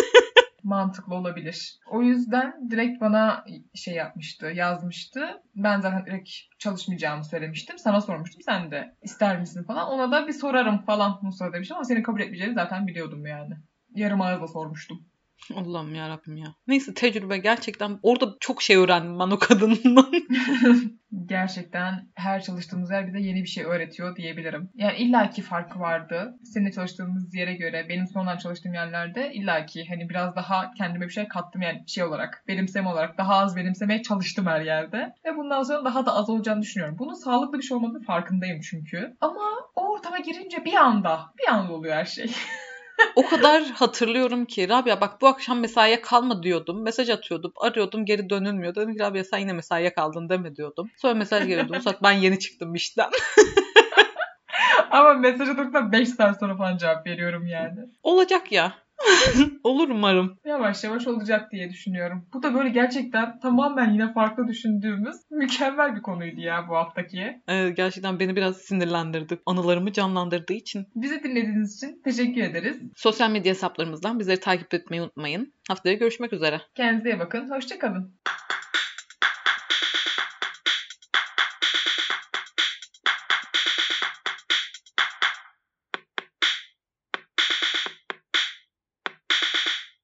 mantıklı 0.63 1.15
olabilir. 1.15 1.79
O 1.91 2.01
yüzden 2.01 2.69
direkt 2.69 3.01
bana 3.01 3.45
şey 3.75 3.93
yapmıştı, 3.93 4.45
yazmıştı. 4.45 5.21
Ben 5.55 5.79
zaten 5.79 6.05
direkt 6.05 6.29
çalışmayacağımı 6.59 7.25
söylemiştim. 7.25 7.77
Sana 7.77 8.01
sormuştum. 8.01 8.41
Sen 8.41 8.71
de 8.71 8.95
ister 9.01 9.39
misin 9.39 9.63
falan. 9.63 9.87
Ona 9.87 10.11
da 10.11 10.27
bir 10.27 10.33
sorarım 10.33 10.85
falan 10.85 11.19
Musa 11.21 11.53
demiştim 11.53 11.77
ama 11.77 11.83
seni 11.83 12.03
kabul 12.03 12.19
etmeyeceğini 12.19 12.53
zaten 12.53 12.87
biliyordum 12.87 13.25
yani. 13.25 13.53
Yarım 13.95 14.21
ağızla 14.21 14.47
sormuştum. 14.47 15.08
Allah'ım 15.55 15.95
ya 15.95 16.09
Rabbim 16.09 16.37
ya. 16.37 16.55
Neyse 16.67 16.93
tecrübe 16.93 17.37
gerçekten 17.37 17.99
orada 18.03 18.35
çok 18.39 18.61
şey 18.61 18.75
öğrendim 18.75 19.19
ben 19.19 19.31
o 19.31 19.39
kadından. 19.39 20.11
Gerçekten 21.25 22.07
her 22.15 22.41
çalıştığımız 22.43 22.91
yer 22.91 23.07
bize 23.07 23.19
yeni 23.19 23.43
bir 23.43 23.47
şey 23.47 23.63
öğretiyor 23.63 24.15
diyebilirim. 24.15 24.69
Yani 24.75 24.97
illaki 24.97 25.41
farkı 25.41 25.79
vardı. 25.79 26.37
Seninle 26.43 26.71
çalıştığımız 26.71 27.35
yere 27.35 27.53
göre 27.53 27.85
benim 27.89 28.07
sonradan 28.07 28.37
çalıştığım 28.37 28.73
yerlerde 28.73 29.33
illaki 29.33 29.85
hani 29.89 30.09
biraz 30.09 30.35
daha 30.35 30.71
kendime 30.77 31.05
bir 31.05 31.13
şey 31.13 31.27
kattım 31.27 31.61
yani 31.61 31.83
şey 31.87 32.03
olarak 32.03 32.43
benimseme 32.47 32.89
olarak 32.89 33.17
daha 33.17 33.35
az 33.35 33.55
benimsemeye 33.55 34.01
çalıştım 34.01 34.45
her 34.45 34.61
yerde. 34.61 35.13
Ve 35.25 35.37
bundan 35.37 35.63
sonra 35.63 35.85
daha 35.85 36.05
da 36.05 36.13
az 36.13 36.29
olacağını 36.29 36.61
düşünüyorum. 36.61 36.95
Bunun 36.99 37.13
sağlıklı 37.13 37.57
bir 37.57 37.63
şey 37.63 37.77
olmadığını 37.77 38.03
farkındayım 38.03 38.61
çünkü. 38.61 39.17
Ama 39.21 39.41
o 39.75 39.93
ortama 39.93 40.19
girince 40.19 40.65
bir 40.65 40.73
anda 40.73 41.19
bir 41.39 41.53
anda 41.53 41.73
oluyor 41.73 41.95
her 41.95 42.05
şey. 42.05 42.31
o 43.15 43.25
kadar 43.25 43.63
hatırlıyorum 43.63 44.45
ki 44.45 44.69
Rabia 44.69 45.01
bak 45.01 45.21
bu 45.21 45.27
akşam 45.27 45.59
mesaiye 45.59 46.01
kalma 46.01 46.43
diyordum. 46.43 46.83
Mesaj 46.83 47.09
atıyordum. 47.09 47.53
Arıyordum 47.61 48.05
geri 48.05 48.29
dönülmüyor. 48.29 48.75
Dedim 48.75 48.93
ki 48.93 48.99
Rabia 48.99 49.23
sen 49.23 49.37
yine 49.37 49.53
mesaiye 49.53 49.93
kaldın 49.93 50.29
deme 50.29 50.55
diyordum. 50.55 50.89
Sonra 50.97 51.13
mesaj 51.13 51.47
geliyordu. 51.47 51.73
Bu 51.77 51.81
saat 51.81 52.03
ben 52.03 52.11
yeni 52.11 52.39
çıktım 52.39 52.75
işten. 52.75 53.09
Ama 54.91 55.13
mesaj 55.13 55.49
attıktan 55.49 55.91
5 55.91 56.09
saat 56.09 56.39
sonra 56.39 56.57
falan 56.57 56.77
cevap 56.77 57.07
veriyorum 57.07 57.47
yani. 57.47 57.79
Olacak 58.03 58.51
ya. 58.51 58.73
Olur 59.63 59.89
umarım. 59.89 60.37
Yavaş 60.45 60.83
yavaş 60.83 61.07
olacak 61.07 61.51
diye 61.51 61.69
düşünüyorum. 61.69 62.27
Bu 62.33 62.43
da 62.43 62.53
böyle 62.53 62.69
gerçekten 62.69 63.39
tamamen 63.39 63.93
yine 63.93 64.13
farklı 64.13 64.47
düşündüğümüz 64.47 65.15
mükemmel 65.31 65.95
bir 65.95 66.01
konuydu 66.01 66.41
ya 66.41 66.65
bu 66.69 66.75
haftaki. 66.75 67.41
Ee, 67.47 67.69
gerçekten 67.69 68.19
beni 68.19 68.35
biraz 68.35 68.57
sinirlendirdi. 68.57 69.39
Anılarımı 69.45 69.91
canlandırdığı 69.91 70.53
için. 70.53 70.87
Bizi 70.95 71.23
dinlediğiniz 71.23 71.75
için 71.75 72.01
teşekkür 72.03 72.41
ederiz. 72.41 72.77
Sosyal 72.95 73.31
medya 73.31 73.49
hesaplarımızdan 73.49 74.19
bizleri 74.19 74.39
takip 74.39 74.73
etmeyi 74.73 75.01
unutmayın. 75.01 75.53
Haftaya 75.67 75.95
görüşmek 75.95 76.33
üzere. 76.33 76.61
Kendinize 76.75 77.09
iyi 77.09 77.19
bakın. 77.19 77.49
Hoşçakalın. 77.49 78.19